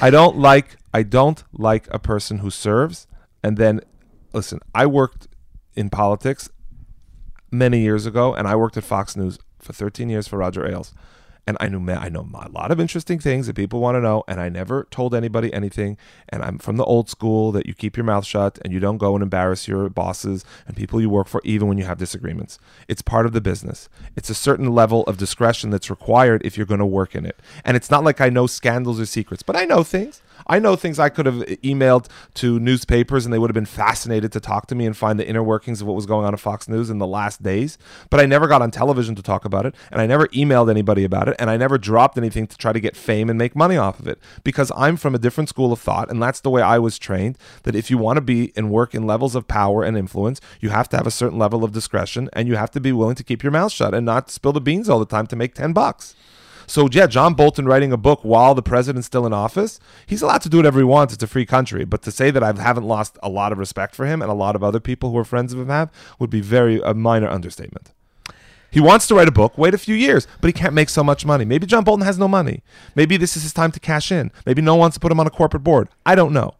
I 0.00 0.10
don't 0.10 0.38
like. 0.38 0.76
I 0.94 1.02
don't 1.02 1.42
like 1.52 1.88
a 1.90 1.98
person 1.98 2.38
who 2.38 2.50
serves 2.50 3.06
and 3.42 3.56
then 3.56 3.80
listen. 4.32 4.60
I 4.74 4.86
worked 4.86 5.26
in 5.74 5.90
politics 5.90 6.48
many 7.50 7.80
years 7.80 8.06
ago, 8.06 8.34
and 8.34 8.46
I 8.46 8.56
worked 8.56 8.76
at 8.76 8.84
Fox 8.84 9.16
News 9.16 9.38
for 9.58 9.72
13 9.72 10.08
years 10.08 10.28
for 10.28 10.38
Roger 10.38 10.66
Ailes. 10.66 10.92
And 11.48 11.56
I 11.60 11.68
knew 11.68 11.92
I 11.92 12.08
know 12.08 12.28
a 12.34 12.48
lot 12.48 12.72
of 12.72 12.80
interesting 12.80 13.20
things 13.20 13.46
that 13.46 13.54
people 13.54 13.78
want 13.78 13.94
to 13.94 14.00
know, 14.00 14.24
and 14.26 14.40
I 14.40 14.48
never 14.48 14.88
told 14.90 15.14
anybody 15.14 15.54
anything. 15.54 15.96
And 16.28 16.42
I'm 16.42 16.58
from 16.58 16.76
the 16.76 16.84
old 16.84 17.08
school 17.08 17.52
that 17.52 17.66
you 17.66 17.74
keep 17.74 17.96
your 17.96 18.02
mouth 18.02 18.26
shut 18.26 18.58
and 18.64 18.72
you 18.72 18.80
don't 18.80 18.98
go 18.98 19.14
and 19.14 19.22
embarrass 19.22 19.68
your 19.68 19.88
bosses 19.88 20.44
and 20.66 20.76
people 20.76 21.00
you 21.00 21.08
work 21.08 21.28
for, 21.28 21.40
even 21.44 21.68
when 21.68 21.78
you 21.78 21.84
have 21.84 21.98
disagreements. 21.98 22.58
It's 22.88 23.00
part 23.00 23.26
of 23.26 23.32
the 23.32 23.40
business. 23.40 23.88
It's 24.16 24.28
a 24.28 24.34
certain 24.34 24.72
level 24.72 25.04
of 25.04 25.18
discretion 25.18 25.70
that's 25.70 25.88
required 25.88 26.42
if 26.44 26.56
you're 26.56 26.66
going 26.66 26.80
to 26.80 26.86
work 26.86 27.14
in 27.14 27.24
it. 27.24 27.38
And 27.64 27.76
it's 27.76 27.92
not 27.92 28.02
like 28.02 28.20
I 28.20 28.28
know 28.28 28.48
scandals 28.48 28.98
or 28.98 29.06
secrets, 29.06 29.44
but 29.44 29.54
I 29.54 29.66
know 29.66 29.84
things. 29.84 30.22
I 30.46 30.58
know 30.58 30.76
things 30.76 30.98
I 30.98 31.08
could 31.08 31.26
have 31.26 31.36
emailed 31.36 32.08
to 32.34 32.58
newspapers 32.58 33.24
and 33.24 33.32
they 33.32 33.38
would 33.38 33.50
have 33.50 33.54
been 33.54 33.66
fascinated 33.66 34.32
to 34.32 34.40
talk 34.40 34.66
to 34.68 34.74
me 34.74 34.86
and 34.86 34.96
find 34.96 35.18
the 35.18 35.26
inner 35.26 35.42
workings 35.42 35.80
of 35.80 35.86
what 35.86 35.96
was 35.96 36.06
going 36.06 36.26
on 36.26 36.34
at 36.34 36.40
Fox 36.40 36.68
News 36.68 36.90
in 36.90 36.98
the 36.98 37.06
last 37.06 37.42
days. 37.42 37.78
But 38.10 38.20
I 38.20 38.26
never 38.26 38.46
got 38.46 38.62
on 38.62 38.70
television 38.70 39.14
to 39.14 39.22
talk 39.22 39.44
about 39.44 39.66
it 39.66 39.74
and 39.90 40.00
I 40.00 40.06
never 40.06 40.28
emailed 40.28 40.70
anybody 40.70 41.04
about 41.04 41.28
it 41.28 41.36
and 41.38 41.50
I 41.50 41.56
never 41.56 41.78
dropped 41.78 42.18
anything 42.18 42.46
to 42.46 42.56
try 42.56 42.72
to 42.72 42.80
get 42.80 42.96
fame 42.96 43.30
and 43.30 43.38
make 43.38 43.56
money 43.56 43.76
off 43.76 43.98
of 43.98 44.08
it 44.08 44.18
because 44.44 44.72
I'm 44.76 44.96
from 44.96 45.14
a 45.14 45.18
different 45.18 45.48
school 45.48 45.72
of 45.72 45.80
thought 45.80 46.10
and 46.10 46.22
that's 46.22 46.40
the 46.40 46.50
way 46.50 46.62
I 46.62 46.78
was 46.78 46.98
trained 46.98 47.38
that 47.64 47.74
if 47.74 47.90
you 47.90 47.98
want 47.98 48.16
to 48.16 48.20
be 48.20 48.52
and 48.56 48.70
work 48.70 48.94
in 48.94 49.06
levels 49.06 49.34
of 49.34 49.48
power 49.48 49.82
and 49.82 49.96
influence, 49.96 50.40
you 50.60 50.70
have 50.70 50.88
to 50.90 50.96
have 50.96 51.06
a 51.06 51.10
certain 51.10 51.38
level 51.38 51.64
of 51.64 51.72
discretion 51.72 52.28
and 52.32 52.48
you 52.48 52.56
have 52.56 52.70
to 52.72 52.80
be 52.80 52.92
willing 52.92 53.16
to 53.16 53.24
keep 53.24 53.42
your 53.42 53.52
mouth 53.52 53.72
shut 53.72 53.94
and 53.94 54.06
not 54.06 54.30
spill 54.30 54.52
the 54.52 54.60
beans 54.60 54.88
all 54.88 54.98
the 54.98 55.06
time 55.06 55.26
to 55.26 55.36
make 55.36 55.54
10 55.54 55.72
bucks. 55.72 56.14
So 56.66 56.88
yeah, 56.90 57.06
John 57.06 57.34
Bolton 57.34 57.66
writing 57.66 57.92
a 57.92 57.96
book 57.96 58.20
while 58.22 58.54
the 58.54 58.62
president's 58.62 59.06
still 59.06 59.26
in 59.26 59.32
office, 59.32 59.78
he's 60.06 60.22
allowed 60.22 60.42
to 60.42 60.48
do 60.48 60.58
whatever 60.58 60.78
he 60.78 60.84
wants. 60.84 61.14
It's 61.14 61.22
a 61.22 61.26
free 61.26 61.46
country. 61.46 61.84
But 61.84 62.02
to 62.02 62.10
say 62.10 62.30
that 62.30 62.42
I 62.42 62.52
haven't 62.52 62.84
lost 62.84 63.18
a 63.22 63.28
lot 63.28 63.52
of 63.52 63.58
respect 63.58 63.94
for 63.94 64.06
him 64.06 64.22
and 64.22 64.30
a 64.30 64.34
lot 64.34 64.56
of 64.56 64.64
other 64.64 64.80
people 64.80 65.10
who 65.10 65.18
are 65.18 65.24
friends 65.24 65.52
of 65.52 65.58
him 65.58 65.68
have 65.68 65.90
would 66.18 66.30
be 66.30 66.40
very 66.40 66.80
a 66.80 66.94
minor 66.94 67.28
understatement. 67.28 67.92
He 68.70 68.80
wants 68.80 69.06
to 69.06 69.14
write 69.14 69.28
a 69.28 69.32
book, 69.32 69.56
wait 69.56 69.74
a 69.74 69.78
few 69.78 69.94
years, 69.94 70.26
but 70.40 70.48
he 70.48 70.52
can't 70.52 70.74
make 70.74 70.88
so 70.88 71.02
much 71.02 71.24
money. 71.24 71.44
Maybe 71.44 71.66
John 71.66 71.84
Bolton 71.84 72.04
has 72.04 72.18
no 72.18 72.28
money. 72.28 72.62
Maybe 72.94 73.16
this 73.16 73.36
is 73.36 73.42
his 73.42 73.52
time 73.52 73.72
to 73.72 73.80
cash 73.80 74.12
in. 74.12 74.30
Maybe 74.44 74.60
no 74.60 74.74
one 74.74 74.80
wants 74.80 74.96
to 74.96 75.00
put 75.00 75.12
him 75.12 75.20
on 75.20 75.26
a 75.26 75.30
corporate 75.30 75.64
board. 75.64 75.88
I 76.04 76.14
don't 76.14 76.32
know. 76.32 76.56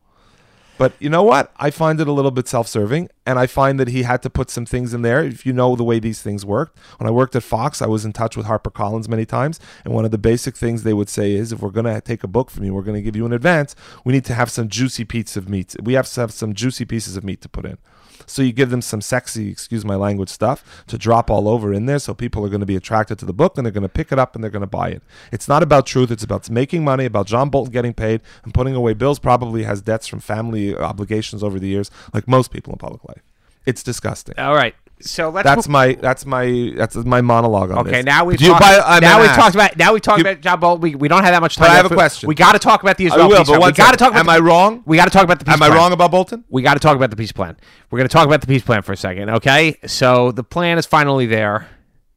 But 0.79 0.93
you 0.99 1.09
know 1.09 1.23
what? 1.23 1.53
I 1.57 1.71
find 1.71 2.01
it 2.01 2.09
a 2.09 2.13
little 2.13 2.31
bit 2.31 2.49
self 2.49 2.69
serving, 2.69 3.09
and 3.25 3.39
I 3.39 3.47
find 3.47 3.81
that 3.81 3.89
he 3.89 4.03
had 4.03 4.23
to 4.23 4.31
put 4.31 4.51
some 4.51 4.67
things 4.67 4.93
in 4.93 5.03
there. 5.03 5.25
If 5.25 5.47
you 5.47 5.53
know 5.53 5.75
the 5.75 5.85
way 5.85 5.99
these 5.99 6.21
things 6.21 6.45
worked, 6.45 6.79
when 6.99 7.07
I 7.09 7.11
worked 7.11 7.35
at 7.35 7.43
Fox, 7.43 7.81
I 7.81 7.87
was 7.87 8.05
in 8.05 8.13
touch 8.13 8.37
with 8.37 8.47
HarperCollins 8.47 9.09
many 9.09 9.25
times, 9.25 9.59
and 9.85 9.95
one 9.95 10.05
of 10.05 10.11
the 10.11 10.19
basic 10.19 10.57
things 10.57 10.83
they 10.83 10.93
would 10.93 11.09
say 11.09 11.33
is 11.33 11.53
if 11.53 11.61
we're 11.61 11.71
going 11.71 11.87
to 11.87 12.01
take 12.01 12.23
a 12.23 12.29
book 12.29 12.51
from 12.51 12.65
you, 12.65 12.75
we're 12.75 12.83
going 12.83 12.97
to 12.97 13.03
give 13.03 13.17
you 13.17 13.25
in 13.25 13.33
advance, 13.33 13.75
we 14.05 14.13
need 14.13 14.25
to 14.27 14.35
have 14.35 14.51
some 14.51 14.69
juicy 14.69 15.05
pieces 15.05 15.37
of 15.37 15.49
meat. 15.49 15.75
We 15.83 15.95
have 15.95 16.09
to 16.09 16.21
have 16.21 16.33
some 16.33 16.53
juicy 16.53 16.85
pieces 16.85 17.17
of 17.17 17.25
meat 17.25 17.41
to 17.43 17.49
put 17.49 17.65
in. 17.65 17.79
So 18.27 18.43
you 18.43 18.53
give 18.53 18.71
them 18.71 18.83
some 18.83 19.01
sexy, 19.01 19.51
excuse 19.51 19.85
my 19.85 19.97
language, 19.97 20.29
stuff 20.29 20.85
to 20.87 20.97
drop 20.97 21.31
all 21.31 21.49
over 21.49 21.73
in 21.73 21.87
there 21.87 21.99
so 21.99 22.15
people 22.15 22.45
are 22.45 22.49
going 22.49 22.61
to 22.61 22.67
be 22.67 22.77
attracted 22.77 23.19
to 23.19 23.25
the 23.25 23.33
book 23.33 23.57
and 23.57 23.67
they're 23.67 23.73
going 23.73 23.83
to 23.83 23.89
pick 23.89 24.13
it 24.13 24.19
up 24.19 24.35
and 24.35 24.43
they're 24.43 24.51
going 24.51 24.61
to 24.61 24.67
buy 24.67 24.89
it. 24.89 25.03
It's 25.33 25.49
not 25.49 25.63
about 25.63 25.87
truth, 25.87 26.11
it's 26.11 26.25
about 26.25 26.49
making 26.51 26.85
money, 26.85 27.05
about 27.05 27.27
John 27.27 27.51
Bolton 27.51 27.73
getting 27.73 27.95
paid 27.95 28.21
and 28.45 28.55
putting 28.55 28.75
away 28.75 28.95
bills. 28.95 29.19
Probably 29.19 29.65
has 29.65 29.83
debts 29.83 30.07
from 30.07 30.21
family 30.21 30.77
obligations 30.77 31.43
over 31.43 31.59
the 31.59 31.69
years, 31.69 31.91
like 32.15 32.29
most 32.29 32.51
people 32.51 32.73
in 32.73 32.79
public 32.79 33.05
life. 33.05 33.23
It's 33.65 33.83
disgusting. 33.83 34.39
All 34.39 34.55
right, 34.55 34.75
so 35.01 35.29
let's 35.29 35.45
That's 35.45 35.69
move- 35.69 35.73
my 35.73 35.93
that's 35.95 36.25
my 36.25 36.73
that's 36.75 36.97
my 36.97 37.21
monologue 37.21 37.71
on 37.71 37.79
Okay, 37.81 37.91
this. 37.97 38.05
now 38.07 38.25
we've 38.25 38.39
talked, 38.41 38.61
buy- 38.61 38.99
now 39.01 39.21
we've 39.21 39.31
talked 39.33 39.55
about 39.55 39.77
now 39.77 39.93
we've 39.93 40.01
talked 40.03 40.21
about 40.23 40.41
John 40.41 40.59
Bolton. 40.59 40.81
We, 40.81 40.95
we 40.95 41.07
don't 41.09 41.23
have 41.23 41.33
that 41.35 41.43
much 41.43 41.57
time. 41.57 41.71
I 41.71 41.75
have 41.75 41.87
a 41.91 41.95
question. 41.95 42.27
We 42.29 42.35
got 42.35 42.53
to 42.53 42.59
talk 42.59 42.83
about 42.83 42.97
the 42.97 43.07
Israel 43.07 43.25
I 43.25 43.27
will, 43.27 43.39
peace 43.39 43.49
but 43.49 43.59
plan. 43.59 43.69
We 43.71 43.73
got 43.77 43.91
to 43.93 43.97
talk 43.99 44.11
about. 44.13 44.21
Am 44.21 44.27
the- 44.27 44.33
I 44.33 44.39
wrong? 44.39 44.83
We 44.87 44.97
got 44.97 45.05
to 45.05 45.11
talk 45.11 45.25
about 45.25 45.39
the 45.39 45.45
peace 45.45 45.55
Am 45.55 45.63
I 45.63 45.67
plan. 45.69 45.79
wrong 45.79 45.93
about 45.93 46.11
Bolton? 46.11 46.45
We 46.49 46.63
got 46.63 46.75
to 46.75 46.81
talk 46.81 46.97
about 46.97 47.11
the 47.11 47.17
peace 47.17 47.33
plan. 47.33 47.57
We're 47.91 47.99
going 47.99 48.09
to 48.09 48.13
talk 48.13 48.27
about 48.27 48.41
the 48.41 48.47
peace 48.47 48.63
plan 48.63 48.83
for 48.83 48.93
a 48.93 48.97
second, 48.97 49.29
okay? 49.31 49.77
So 49.87 50.33
the 50.33 50.43
plan 50.45 50.79
is 50.79 50.87
finally 50.87 51.27
there, 51.27 51.69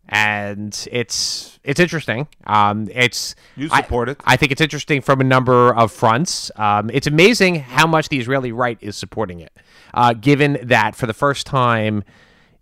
and 0.08 0.88
it's 0.92 1.60
it's 1.63 1.80
interesting. 1.80 2.28
Um, 2.48 2.88
it's 2.94 3.36
You 3.56 3.70
I- 3.72 3.82
support 3.82 4.10
it. 4.10 4.20
I 4.26 4.36
think 4.38 4.52
it's 4.52 4.62
interesting 4.62 5.02
from 5.02 5.22
a 5.22 5.26
number 5.26 5.76
of 5.76 5.92
fronts. 5.92 6.50
Um, 6.56 6.89
it's 6.94 7.08
amazing 7.08 7.56
how 7.60 7.86
much 7.88 8.10
the 8.10 8.18
Israeli 8.20 8.52
right 8.52 8.78
is 8.82 8.96
supporting 8.96 9.42
it, 9.42 9.52
uh, 9.94 10.13
given 10.13 10.58
that 10.63 10.96
for 10.96 11.06
the 11.06 11.13
first 11.13 11.46
time, 11.46 12.04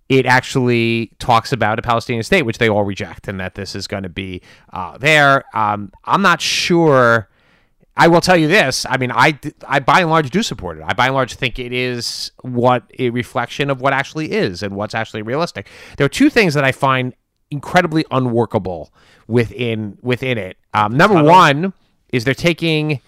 it 0.09 0.25
actually 0.25 1.11
talks 1.19 1.51
about 1.51 1.79
a 1.79 1.81
Palestinian 1.81 2.23
state, 2.23 2.43
which 2.43 2.57
they 2.57 2.69
all 2.69 2.83
reject, 2.83 3.27
and 3.27 3.39
that 3.39 3.55
this 3.55 3.75
is 3.75 3.87
going 3.87 4.03
to 4.03 4.09
be 4.09 4.41
uh, 4.71 4.97
there. 4.97 5.43
Um, 5.53 5.91
I'm 6.05 6.21
not 6.21 6.41
sure. 6.41 7.29
I 7.97 8.07
will 8.07 8.21
tell 8.21 8.37
you 8.37 8.47
this. 8.47 8.85
I 8.87 8.97
mean, 8.97 9.11
I, 9.11 9.39
I 9.67 9.79
by 9.79 10.01
and 10.01 10.09
large 10.09 10.29
do 10.29 10.43
support 10.43 10.77
it. 10.77 10.83
I 10.85 10.93
by 10.93 11.07
and 11.07 11.15
large 11.15 11.33
think 11.33 11.59
it 11.59 11.73
is 11.73 12.31
what 12.41 12.83
a 12.99 13.09
reflection 13.09 13.69
of 13.69 13.81
what 13.81 13.91
actually 13.91 14.31
is 14.31 14.63
and 14.63 14.75
what's 14.75 14.95
actually 14.95 15.23
realistic. 15.23 15.67
There 15.97 16.05
are 16.05 16.09
two 16.09 16.29
things 16.29 16.53
that 16.53 16.63
I 16.63 16.71
find 16.71 17.13
incredibly 17.49 18.05
unworkable 18.11 18.93
within 19.27 19.97
within 20.01 20.37
it. 20.37 20.57
Um, 20.73 20.95
number 20.95 21.21
one 21.21 21.73
is 22.13 22.23
they're 22.23 22.33
taking 22.33 23.01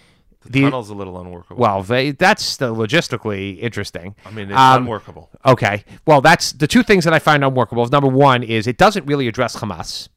the 0.49 0.61
Tunnel's 0.61 0.89
a 0.89 0.95
little 0.95 1.19
unworkable. 1.21 1.61
well, 1.61 1.83
they, 1.83 2.11
that's 2.11 2.57
the 2.57 2.73
logistically 2.73 3.59
interesting. 3.59 4.15
I 4.25 4.31
mean, 4.31 4.49
it's 4.49 4.57
Um, 4.59 4.83
unworkable. 4.83 5.29
Okay. 5.45 5.83
Well, 6.05 6.21
that's 6.21 6.51
the 6.53 6.67
two 6.67 6.81
things 6.83 7.03
that 7.05 7.13
I 7.13 7.19
find 7.19 7.43
unworkable. 7.45 7.85
Number 7.87 8.09
one 8.09 8.41
is 8.43 8.65
it 8.67 8.77
doesn't 8.77 9.05
really 9.05 9.27
address 9.27 9.55
Hamas. 9.57 10.09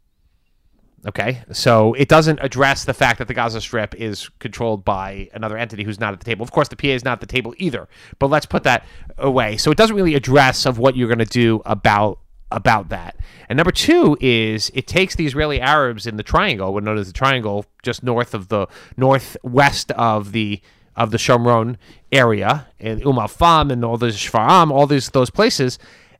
Okay. 1.06 1.42
So 1.52 1.94
it 1.94 2.08
doesn't 2.08 2.38
address 2.42 2.84
the 2.84 2.94
fact 2.94 3.18
that 3.18 3.26
the 3.26 3.34
Gaza 3.34 3.60
Strip 3.60 3.94
is 3.96 4.28
controlled 4.38 4.84
by 4.84 5.28
another 5.34 5.58
entity 5.58 5.82
who's 5.82 5.98
not 5.98 6.12
at 6.12 6.20
the 6.20 6.24
table. 6.24 6.44
Of 6.44 6.52
course, 6.52 6.68
the 6.68 6.76
PA 6.76 6.88
is 6.88 7.04
not 7.04 7.14
at 7.14 7.20
the 7.20 7.26
table 7.26 7.54
either, 7.58 7.88
but 8.20 8.28
let's 8.28 8.46
put 8.46 8.62
that 8.62 8.86
away. 9.18 9.56
So 9.56 9.70
it 9.72 9.76
doesn't 9.76 9.96
really 9.96 10.14
address 10.14 10.64
of 10.64 10.78
what 10.78 10.96
you're 10.96 11.08
going 11.08 11.18
to 11.18 11.24
do 11.24 11.60
about 11.66 12.20
about 12.54 12.88
that. 12.90 13.16
And 13.48 13.56
number 13.56 13.72
two 13.72 14.16
is 14.20 14.70
it 14.74 14.86
takes 14.86 15.14
the 15.14 15.26
Israeli 15.26 15.60
Arabs 15.60 16.06
in 16.06 16.16
the 16.16 16.22
triangle, 16.22 16.72
what 16.72 16.84
known 16.84 16.98
as 16.98 17.06
the 17.06 17.12
triangle, 17.12 17.66
just 17.82 18.02
north 18.02 18.34
of 18.34 18.48
the 18.48 18.66
northwest 18.96 19.90
of 19.92 20.32
the 20.32 20.60
of 20.94 21.10
the 21.10 21.16
Shomron 21.16 21.76
area, 22.10 22.68
and 22.78 23.04
Umm 23.06 23.18
al-Fahm 23.18 23.70
and 23.70 23.84
all 23.84 23.96
the 23.96 24.08
Shfaram, 24.08 24.70
all 24.70 24.86
these 24.86 25.10
those 25.10 25.30
places, 25.30 25.78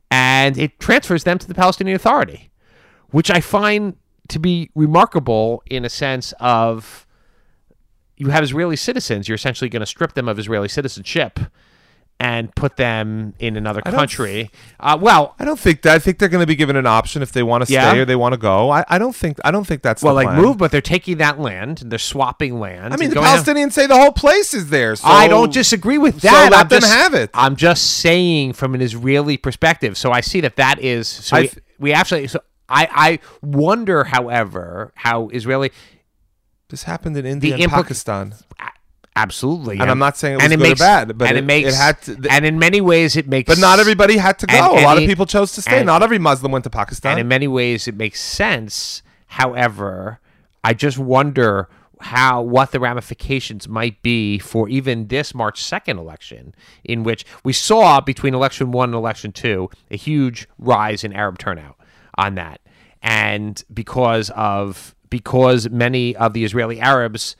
and 0.09 0.57
it 0.57 0.79
transfers 0.79 1.23
them 1.23 1.37
to 1.37 1.47
the 1.47 1.53
Palestinian 1.53 1.95
Authority, 1.95 2.49
which 3.11 3.29
I 3.29 3.39
find 3.39 3.95
to 4.29 4.39
be 4.39 4.69
remarkable 4.73 5.63
in 5.69 5.85
a 5.85 5.89
sense 5.89 6.33
of 6.39 7.05
you 8.17 8.29
have 8.29 8.43
Israeli 8.43 8.75
citizens, 8.75 9.27
you're 9.27 9.35
essentially 9.35 9.69
going 9.69 9.81
to 9.81 9.85
strip 9.85 10.13
them 10.13 10.27
of 10.27 10.39
Israeli 10.39 10.69
citizenship 10.69 11.39
and 12.23 12.55
put 12.55 12.77
them 12.77 13.33
in 13.39 13.57
another 13.57 13.81
country. 13.81 14.49
Uh, 14.79 14.97
well, 14.99 15.35
I 15.37 15.43
don't 15.43 15.59
think 15.59 15.81
that. 15.81 15.93
I 15.93 15.99
think 15.99 16.19
they're 16.19 16.29
going 16.29 16.41
to 16.41 16.47
be 16.47 16.55
given 16.55 16.77
an 16.77 16.85
option 16.87 17.21
if 17.21 17.33
they 17.33 17.43
want 17.43 17.65
to 17.67 17.73
Yeah. 17.73 17.89
stay 17.89 17.99
or 17.99 18.05
they 18.05 18.15
want 18.15 18.31
to 18.31 18.37
go. 18.37 18.69
I, 18.71 18.85
I 18.87 18.97
don't 18.97 19.13
think. 19.13 19.39
I 19.43 19.51
don't 19.51 19.65
think 19.67 19.81
that's 19.81 20.01
well, 20.01 20.13
the 20.13 20.21
like 20.23 20.27
plan. 20.27 20.41
move, 20.41 20.57
but 20.57 20.71
they're 20.71 20.79
taking 20.81 21.17
that 21.17 21.37
land. 21.39 21.81
and 21.81 21.91
They're 21.91 21.99
swapping 21.99 22.59
land. 22.61 22.93
I 22.93 22.97
mean, 22.97 23.09
the 23.09 23.15
going 23.15 23.27
out- 23.27 23.39
Palestinians 23.45 23.73
say 23.73 23.87
the 23.87 23.97
whole 23.97 24.13
place 24.13 24.53
is 24.53 24.69
there. 24.69 24.95
So 24.95 25.05
I 25.07 25.27
don't 25.27 25.51
disagree 25.51 25.97
with 25.97 26.21
that. 26.21 26.45
so 26.45 26.49
let 26.51 26.61
I'm 26.61 26.67
them 26.69 26.79
just, 26.81 26.93
have 26.93 27.13
it. 27.13 27.29
I'm 27.33 27.55
just 27.57 27.97
saying 27.97 28.53
from 28.53 28.73
an 28.73 28.81
Israeli 28.81 29.35
perspective. 29.35 29.97
So 29.97 30.11
I 30.11 30.21
see 30.21 30.39
that 30.41 30.55
that 30.55 30.79
is. 30.79 31.09
So 31.09 31.41
we, 31.41 31.49
we 31.77 31.93
actually. 31.93 32.27
So 32.27 32.39
I 32.69 32.87
I 32.91 33.19
wonder, 33.45 34.05
however, 34.05 34.93
how 34.95 35.27
Israeli. 35.29 35.71
This 36.69 36.83
happened 36.83 37.17
in 37.17 37.25
India 37.25 37.53
and 37.53 37.63
implica- 37.63 37.69
Pakistan. 37.83 38.33
Absolutely, 39.15 39.77
And 39.79 39.91
I'm 39.91 39.99
not 39.99 40.17
saying 40.17 40.33
it 40.33 40.37
was 40.37 40.51
and 40.51 40.59
good 40.61 40.71
or 40.71 40.75
bad, 40.75 41.17
but 41.17 41.27
and 41.27 41.37
it, 41.37 41.41
it- 41.43 41.45
makes 41.45 41.69
it 41.69 41.75
had 41.75 42.01
to- 42.03 42.27
and 42.31 42.45
in 42.45 42.57
many 42.57 42.81
ways 42.81 43.15
it 43.15 43.27
makes 43.27 43.47
But 43.47 43.59
not 43.59 43.79
everybody 43.79 44.17
had 44.17 44.39
to 44.39 44.47
go. 44.47 44.55
And- 44.55 44.79
a 44.83 44.87
lot 44.87 44.95
the- 44.95 45.03
of 45.03 45.07
people 45.07 45.27
chose 45.27 45.51
to 45.53 45.61
stay. 45.61 45.77
and- 45.77 45.85
not 45.85 46.01
every 46.01 46.17
Muslim 46.17 46.51
went 46.51 46.63
to 46.63 46.71
Pakistan. 46.71 47.11
And 47.13 47.19
in 47.21 47.27
many 47.27 47.47
ways, 47.47 47.87
it 47.87 47.95
makes 47.95 48.19
sense. 48.21 49.03
However, 49.27 50.19
I 50.63 50.73
just 50.73 50.97
wonder 50.97 51.69
how 52.01 52.41
what 52.41 52.71
the 52.71 52.79
ramifications 52.79 53.67
might 53.67 54.01
be 54.01 54.37
for 54.39 54.67
even 54.67 55.07
this 55.07 55.33
March 55.35 55.61
2nd 55.63 55.97
election, 55.99 56.53
in 56.83 57.03
which 57.03 57.23
we 57.43 57.53
saw 57.53 58.01
between 58.01 58.33
election 58.33 58.71
one 58.71 58.89
and 58.89 58.95
election 58.95 59.31
two 59.31 59.69
a 59.91 59.95
huge 59.95 60.47
rise 60.57 61.03
in 61.03 61.13
Arab 61.13 61.37
turnout 61.37 61.75
on 62.17 62.35
that, 62.35 62.61
and 63.01 63.63
because 63.73 64.31
of 64.31 64.95
because 65.09 65.69
many 65.69 66.15
of 66.15 66.33
the 66.33 66.43
Israeli 66.43 66.79
Arabs 66.81 67.35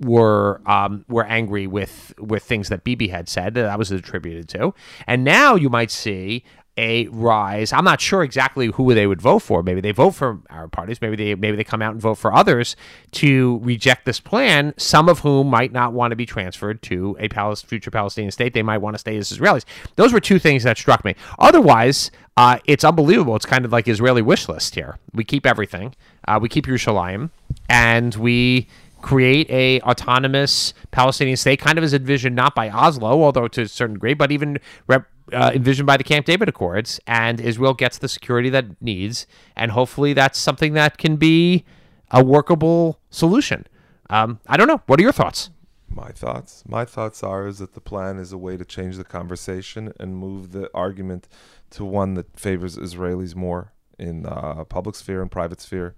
were 0.00 0.60
um, 0.66 1.04
were 1.08 1.24
angry 1.24 1.66
with 1.66 2.14
with 2.18 2.42
things 2.42 2.68
that 2.68 2.84
Bibi 2.84 3.08
had 3.08 3.28
said 3.28 3.54
that 3.54 3.62
that 3.62 3.78
was 3.78 3.90
attributed 3.90 4.48
to, 4.50 4.74
and 5.06 5.24
now 5.24 5.54
you 5.54 5.68
might 5.68 5.90
see 5.90 6.44
a 6.78 7.08
rise. 7.08 7.72
I'm 7.72 7.84
not 7.84 8.00
sure 8.00 8.22
exactly 8.22 8.68
who 8.68 8.94
they 8.94 9.06
would 9.08 9.20
vote 9.20 9.40
for. 9.40 9.64
Maybe 9.64 9.80
they 9.80 9.90
vote 9.90 10.12
for 10.12 10.38
our 10.48 10.68
parties. 10.68 11.02
Maybe 11.02 11.16
they 11.16 11.34
maybe 11.34 11.56
they 11.56 11.64
come 11.64 11.82
out 11.82 11.92
and 11.92 12.00
vote 12.00 12.14
for 12.14 12.32
others 12.32 12.76
to 13.12 13.58
reject 13.62 14.06
this 14.06 14.20
plan. 14.20 14.72
Some 14.78 15.08
of 15.08 15.18
whom 15.18 15.48
might 15.48 15.72
not 15.72 15.92
want 15.92 16.12
to 16.12 16.16
be 16.16 16.24
transferred 16.24 16.80
to 16.82 17.16
a 17.18 17.56
future 17.56 17.90
Palestinian 17.90 18.30
state. 18.30 18.54
They 18.54 18.62
might 18.62 18.78
want 18.78 18.94
to 18.94 18.98
stay 18.98 19.16
as 19.16 19.32
Israelis. 19.32 19.64
Those 19.96 20.12
were 20.12 20.20
two 20.20 20.38
things 20.38 20.62
that 20.62 20.78
struck 20.78 21.04
me. 21.04 21.16
Otherwise, 21.40 22.12
uh, 22.36 22.60
it's 22.64 22.84
unbelievable. 22.84 23.34
It's 23.34 23.46
kind 23.46 23.64
of 23.64 23.72
like 23.72 23.88
Israeli 23.88 24.22
wish 24.22 24.48
list 24.48 24.76
here. 24.76 24.98
We 25.12 25.24
keep 25.24 25.44
everything. 25.44 25.96
Uh, 26.28 26.38
we 26.40 26.48
keep 26.48 26.66
Yerushalayim, 26.66 27.30
and 27.68 28.14
we 28.14 28.68
create 29.00 29.48
a 29.50 29.80
autonomous 29.82 30.74
Palestinian 30.90 31.36
state, 31.36 31.60
kind 31.60 31.78
of 31.78 31.84
as 31.84 31.94
envisioned 31.94 32.36
not 32.36 32.54
by 32.54 32.68
Oslo, 32.70 33.22
although 33.22 33.48
to 33.48 33.62
a 33.62 33.68
certain 33.68 33.94
degree, 33.94 34.14
but 34.14 34.32
even 34.32 34.58
rep, 34.86 35.06
uh, 35.32 35.52
envisioned 35.54 35.86
by 35.86 35.96
the 35.96 36.04
Camp 36.04 36.26
David 36.26 36.48
Accords. 36.48 37.00
And 37.06 37.40
Israel 37.40 37.74
gets 37.74 37.98
the 37.98 38.08
security 38.08 38.50
that 38.50 38.64
it 38.64 38.76
needs, 38.80 39.26
and 39.56 39.72
hopefully 39.72 40.12
that's 40.12 40.38
something 40.38 40.72
that 40.74 40.98
can 40.98 41.16
be 41.16 41.64
a 42.10 42.24
workable 42.24 42.98
solution. 43.10 43.66
Um, 44.10 44.40
I 44.46 44.56
don't 44.56 44.68
know. 44.68 44.82
What 44.86 44.98
are 44.98 45.02
your 45.02 45.12
thoughts? 45.12 45.50
My 45.88 46.10
thoughts. 46.10 46.64
My 46.66 46.84
thoughts 46.84 47.22
are 47.22 47.46
is 47.46 47.58
that 47.58 47.74
the 47.74 47.80
plan 47.80 48.18
is 48.18 48.32
a 48.32 48.38
way 48.38 48.56
to 48.56 48.64
change 48.64 48.96
the 48.96 49.04
conversation 49.04 49.92
and 49.98 50.16
move 50.16 50.52
the 50.52 50.70
argument 50.74 51.28
to 51.70 51.84
one 51.84 52.14
that 52.14 52.38
favors 52.38 52.76
Israelis 52.76 53.34
more 53.34 53.72
in 53.98 54.26
uh, 54.26 54.64
public 54.64 54.94
sphere 54.94 55.22
and 55.22 55.30
private 55.30 55.60
sphere. 55.60 55.94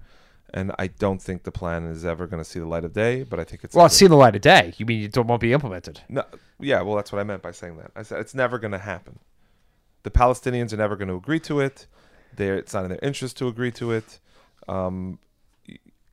And 0.52 0.72
I 0.78 0.88
don't 0.88 1.22
think 1.22 1.44
the 1.44 1.52
plan 1.52 1.84
is 1.86 2.04
ever 2.04 2.26
going 2.26 2.42
to 2.42 2.48
see 2.48 2.58
the 2.58 2.66
light 2.66 2.84
of 2.84 2.92
day. 2.92 3.22
But 3.22 3.40
I 3.40 3.44
think 3.44 3.64
it's 3.64 3.74
Well, 3.74 3.86
it's 3.86 3.96
seen 3.96 4.10
the 4.10 4.16
light 4.16 4.34
of 4.36 4.42
day. 4.42 4.74
You 4.78 4.86
mean 4.86 5.04
it 5.04 5.16
won't 5.16 5.40
be 5.40 5.52
implemented? 5.52 6.00
No, 6.08 6.24
yeah, 6.58 6.82
well, 6.82 6.96
that's 6.96 7.12
what 7.12 7.20
I 7.20 7.24
meant 7.24 7.42
by 7.42 7.52
saying 7.52 7.76
that. 7.78 7.90
I 7.94 8.02
said 8.02 8.20
it's 8.20 8.34
never 8.34 8.58
going 8.58 8.72
to 8.72 8.78
happen. 8.78 9.18
The 10.02 10.10
Palestinians 10.10 10.72
are 10.72 10.78
never 10.78 10.96
going 10.96 11.08
to 11.08 11.14
agree 11.14 11.40
to 11.40 11.60
it. 11.60 11.86
They're, 12.34 12.56
it's 12.56 12.72
not 12.72 12.84
in 12.84 12.90
their 12.90 13.00
interest 13.02 13.36
to 13.38 13.48
agree 13.48 13.70
to 13.72 13.92
it. 13.92 14.18
Um, 14.68 15.18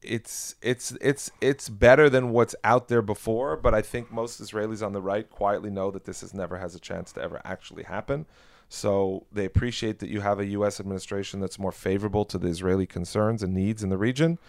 it's 0.01 0.55
it's 0.61 0.91
it's 1.01 1.31
it's 1.41 1.69
better 1.69 2.09
than 2.09 2.29
what's 2.29 2.55
out 2.63 2.87
there 2.87 3.01
before, 3.01 3.57
but 3.57 3.73
I 3.73 3.81
think 3.81 4.11
most 4.11 4.41
Israelis 4.41 4.85
on 4.85 4.93
the 4.93 5.01
right 5.01 5.29
quietly 5.29 5.69
know 5.69 5.91
that 5.91 6.05
this 6.05 6.21
has 6.21 6.33
never 6.33 6.57
has 6.57 6.75
a 6.75 6.79
chance 6.79 7.11
to 7.13 7.21
ever 7.21 7.41
actually 7.43 7.83
happen. 7.83 8.25
So 8.69 9.25
they 9.31 9.45
appreciate 9.45 9.99
that 9.99 10.09
you 10.09 10.21
have 10.21 10.39
a 10.39 10.45
U.S. 10.47 10.79
administration 10.79 11.39
that's 11.39 11.57
more 11.57 11.71
favorable 11.71 12.25
to 12.25 12.37
the 12.37 12.47
Israeli 12.47 12.85
concerns 12.85 13.41
and 13.41 13.53
needs 13.53 13.81
in 13.81 13.89
the 13.89 13.97
region, 13.97 14.39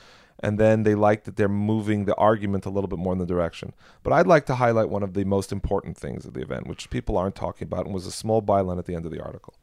and 0.41 0.59
then 0.59 0.83
they 0.83 0.95
like 0.95 1.25
that 1.25 1.37
they're 1.37 1.49
moving 1.49 2.05
the 2.05 2.17
argument 2.17 2.67
a 2.67 2.71
little 2.71 2.89
bit 2.89 2.99
more 2.99 3.13
in 3.13 3.19
the 3.19 3.27
direction. 3.27 3.75
But 4.03 4.13
I'd 4.13 4.27
like 4.27 4.45
to 4.47 4.57
highlight 4.57 4.89
one 4.89 5.03
of 5.05 5.15
the 5.15 5.25
most 5.25 5.53
important 5.53 5.97
things 5.97 6.25
of 6.25 6.35
the 6.35 6.41
event, 6.41 6.67
which 6.67 6.91
people 6.91 7.17
aren't 7.17 7.37
talking 7.37 7.67
about, 7.67 7.85
and 7.87 7.95
was 7.95 8.07
a 8.07 8.13
small 8.13 8.43
byline 8.43 8.79
at 8.79 8.87
the 8.87 8.95
end 8.95 9.05
of 9.05 9.13
the 9.13 9.23
article. 9.23 9.55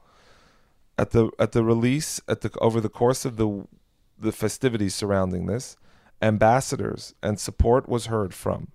At 0.97 1.11
the 1.11 1.29
at 1.37 1.51
the 1.51 1.63
release 1.63 2.21
at 2.27 2.39
the 2.39 2.51
over 2.61 2.79
the 2.79 2.87
course 2.89 3.25
of 3.25 3.35
the 3.35 3.67
the 4.17 4.31
festivities 4.31 4.95
surrounding 4.95 5.45
this, 5.47 5.75
ambassadors 6.21 7.13
and 7.21 7.37
support 7.37 7.89
was 7.89 8.05
heard 8.05 8.33
from 8.33 8.69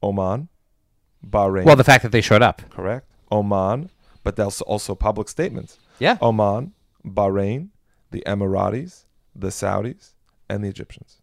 Oman, 0.00 0.48
Bahrain, 1.28 1.64
Well, 1.64 1.74
the 1.74 1.82
fact 1.82 2.04
that 2.04 2.12
they 2.12 2.20
showed 2.20 2.42
up. 2.42 2.62
correct, 2.70 3.08
Oman, 3.32 3.90
but 4.24 4.34
there's 4.36 4.60
also 4.62 4.94
public 4.96 5.28
statements. 5.28 5.78
Yeah. 6.00 6.18
Oman, 6.20 6.72
Bahrain, 7.06 7.68
the 8.10 8.22
Emiratis, 8.26 9.04
the 9.36 9.48
Saudis, 9.48 10.14
and 10.48 10.64
the 10.64 10.68
Egyptians. 10.68 11.20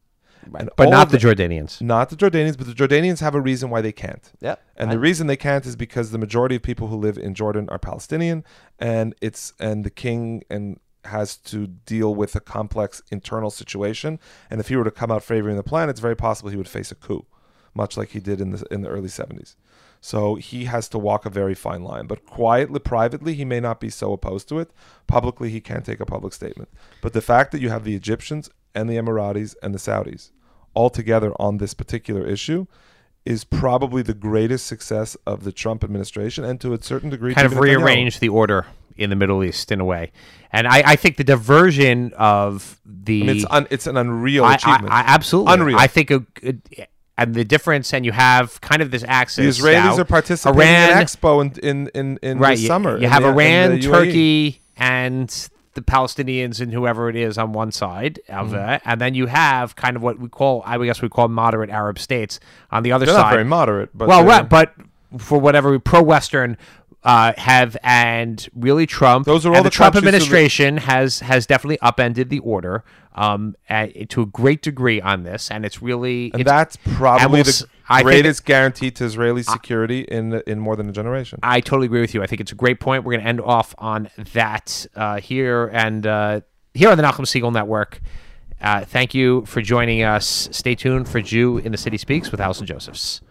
And 0.57 0.69
But 0.75 0.89
not 0.89 1.09
the 1.09 1.17
the- 1.17 1.27
Jordanians. 1.27 1.81
Not 1.81 2.09
the 2.09 2.15
Jordanians, 2.15 2.57
but 2.57 2.65
the 2.65 2.73
Jordanians 2.73 3.19
have 3.19 3.35
a 3.35 3.41
reason 3.41 3.69
why 3.69 3.81
they 3.81 3.91
can't. 3.91 4.31
Yeah. 4.39 4.55
And 4.75 4.91
the 4.91 4.97
reason 4.97 5.27
they 5.27 5.37
can't 5.37 5.65
is 5.65 5.75
because 5.75 6.09
the 6.11 6.17
majority 6.17 6.55
of 6.55 6.63
people 6.63 6.87
who 6.87 6.95
live 6.95 7.17
in 7.17 7.35
Jordan 7.35 7.69
are 7.69 7.77
Palestinian, 7.77 8.43
and 8.79 9.13
it's 9.21 9.53
and 9.59 9.83
the 9.83 9.91
king 9.91 10.43
and 10.49 10.79
has 11.05 11.35
to 11.37 11.67
deal 11.67 12.13
with 12.15 12.35
a 12.35 12.39
complex 12.39 13.01
internal 13.11 13.51
situation. 13.51 14.19
And 14.49 14.59
if 14.59 14.67
he 14.69 14.75
were 14.75 14.83
to 14.83 14.91
come 14.91 15.11
out 15.11 15.23
favoring 15.23 15.57
the 15.57 15.63
plan, 15.63 15.89
it's 15.89 15.99
very 15.99 16.15
possible 16.15 16.49
he 16.49 16.57
would 16.57 16.67
face 16.67 16.91
a 16.91 16.95
coup, 16.95 17.25
much 17.75 17.95
like 17.97 18.09
he 18.09 18.19
did 18.19 18.41
in 18.41 18.49
the 18.51 18.65
in 18.71 18.81
the 18.81 18.89
early 18.89 19.09
seventies. 19.09 19.55
So 20.03 20.35
he 20.35 20.65
has 20.65 20.89
to 20.89 20.97
walk 20.97 21.25
a 21.25 21.29
very 21.29 21.53
fine 21.53 21.83
line. 21.83 22.07
But 22.07 22.25
quietly, 22.25 22.79
privately, 22.79 23.35
he 23.35 23.45
may 23.45 23.59
not 23.59 23.79
be 23.79 23.89
so 23.89 24.11
opposed 24.13 24.49
to 24.49 24.59
it. 24.59 24.71
Publicly, 25.05 25.51
he 25.51 25.61
can't 25.61 25.85
take 25.85 25.99
a 25.99 26.05
public 26.05 26.33
statement. 26.33 26.69
But 27.01 27.13
the 27.13 27.21
fact 27.21 27.51
that 27.51 27.61
you 27.61 27.69
have 27.69 27.83
the 27.83 27.95
Egyptians 27.95 28.49
and 28.73 28.89
the 28.89 28.95
Emiratis 28.95 29.55
and 29.61 29.75
the 29.75 29.79
Saudis 29.79 30.31
all 30.73 30.89
together 30.89 31.33
on 31.39 31.57
this 31.57 31.75
particular 31.75 32.25
issue 32.25 32.65
is 33.25 33.43
probably 33.43 34.01
the 34.01 34.15
greatest 34.15 34.65
success 34.65 35.15
of 35.27 35.43
the 35.43 35.51
Trump 35.51 35.83
administration, 35.83 36.43
and 36.43 36.59
to 36.59 36.73
a 36.73 36.81
certain 36.81 37.11
degree, 37.11 37.35
kind 37.35 37.45
of 37.45 37.59
rearrange 37.59 38.19
the 38.19 38.29
order 38.29 38.65
in 38.97 39.11
the 39.11 39.15
Middle 39.15 39.43
East 39.43 39.71
in 39.71 39.79
a 39.79 39.85
way. 39.85 40.11
And 40.51 40.67
I, 40.67 40.83
I 40.85 40.95
think 40.95 41.17
the 41.17 41.23
diversion 41.23 42.13
of 42.17 42.79
the 42.83 43.21
I 43.21 43.25
mean, 43.25 43.35
it's 43.37 43.45
un, 43.49 43.67
it's 43.69 43.85
an 43.85 43.97
unreal 43.97 44.43
I, 44.43 44.55
achievement. 44.55 44.91
I 44.91 45.01
absolutely 45.01 45.53
Unreal. 45.53 45.77
I 45.77 45.87
think 45.87 46.09
a, 46.09 46.25
a- 46.43 46.87
and 47.21 47.35
the 47.35 47.43
difference, 47.43 47.93
and 47.93 48.05
you 48.05 48.11
have 48.11 48.59
kind 48.61 48.81
of 48.81 48.91
this 48.91 49.03
axis. 49.07 49.57
the. 49.57 49.63
Israelis 49.63 49.95
now. 49.95 49.97
are 49.97 50.05
participating 50.05 50.61
Iran, 50.61 50.91
in 50.91 50.97
Expo 50.97 51.41
in 51.41 51.59
in 51.59 51.87
in, 51.93 52.19
in 52.21 52.39
right? 52.39 52.55
the 52.55 52.61
you- 52.61 52.67
summer. 52.67 52.97
You 52.97 53.07
have 53.07 53.23
the- 53.23 53.29
Iran. 53.29 53.79
Turkey, 53.79 54.61
and 54.77 55.49
the 55.73 55.81
Palestinians 55.81 56.59
and 56.59 56.73
whoever 56.73 57.09
it 57.09 57.15
is 57.15 57.37
on 57.37 57.53
one 57.53 57.71
side 57.71 58.19
of 58.27 58.49
mm. 58.49 58.75
it, 58.75 58.81
and 58.83 58.99
then 58.99 59.13
you 59.13 59.27
have 59.27 59.75
kind 59.75 59.95
of 59.95 60.01
what 60.01 60.19
we 60.19 60.27
call, 60.27 60.63
I 60.65 60.77
guess 60.85 61.01
we 61.01 61.07
call 61.07 61.27
moderate 61.29 61.69
Arab 61.69 61.97
states 61.97 62.39
on 62.71 62.83
the 62.83 62.91
other 62.91 63.05
They're 63.05 63.15
side. 63.15 63.21
not 63.21 63.31
very 63.31 63.45
moderate, 63.45 63.89
but 63.93 64.09
well, 64.09 64.25
right, 64.25 64.47
but 64.47 64.73
for 65.17 65.39
whatever 65.39 65.77
pro-Western 65.79 66.57
uh, 67.03 67.33
have 67.37 67.75
and 67.83 68.47
really 68.55 68.85
Trump. 68.85 69.25
Those 69.25 69.45
are 69.45 69.49
all 69.49 69.63
the 69.63 69.69
the 69.69 69.69
Trump 69.69 69.95
administration 69.95 70.77
has 70.77 71.19
has 71.21 71.45
definitely 71.45 71.79
upended 71.81 72.29
the 72.29 72.39
order 72.39 72.83
um, 73.15 73.55
at, 73.69 74.09
to 74.11 74.21
a 74.21 74.25
great 74.25 74.61
degree 74.61 75.01
on 75.01 75.23
this, 75.23 75.49
and 75.49 75.65
it's 75.65 75.81
really 75.81 76.31
and 76.33 76.41
it's- 76.41 76.45
that's 76.45 76.77
probably 76.95 77.37
we'll 77.37 77.43
the 77.43 77.65
I 77.89 78.03
greatest 78.03 78.45
guarantee 78.45 78.91
to 78.91 79.03
Israeli 79.05 79.43
security 79.43 80.01
in 80.01 80.41
in 80.47 80.59
more 80.59 80.75
than 80.75 80.87
a 80.87 80.91
generation. 80.91 81.39
I 81.43 81.59
totally 81.59 81.87
agree 81.87 82.01
with 82.01 82.13
you. 82.13 82.23
I 82.23 82.27
think 82.27 82.39
it's 82.39 82.51
a 82.51 82.55
great 82.55 82.79
point. 82.79 83.03
We're 83.03 83.13
going 83.13 83.23
to 83.23 83.27
end 83.27 83.41
off 83.41 83.75
on 83.77 84.09
that 84.33 84.85
uh, 84.95 85.19
here 85.19 85.67
and 85.73 86.05
uh, 86.07 86.41
here 86.73 86.89
on 86.89 86.97
the 86.97 87.03
Nachum 87.03 87.25
Segal 87.25 87.51
Network. 87.51 87.99
Uh, 88.61 88.85
thank 88.85 89.15
you 89.15 89.43
for 89.47 89.61
joining 89.61 90.03
us. 90.03 90.47
Stay 90.51 90.75
tuned 90.75 91.09
for 91.09 91.19
Jew 91.19 91.57
in 91.57 91.71
the 91.71 91.77
City 91.79 91.97
Speaks 91.97 92.31
with 92.31 92.39
Allison 92.39 92.67
Josephs. 92.67 93.21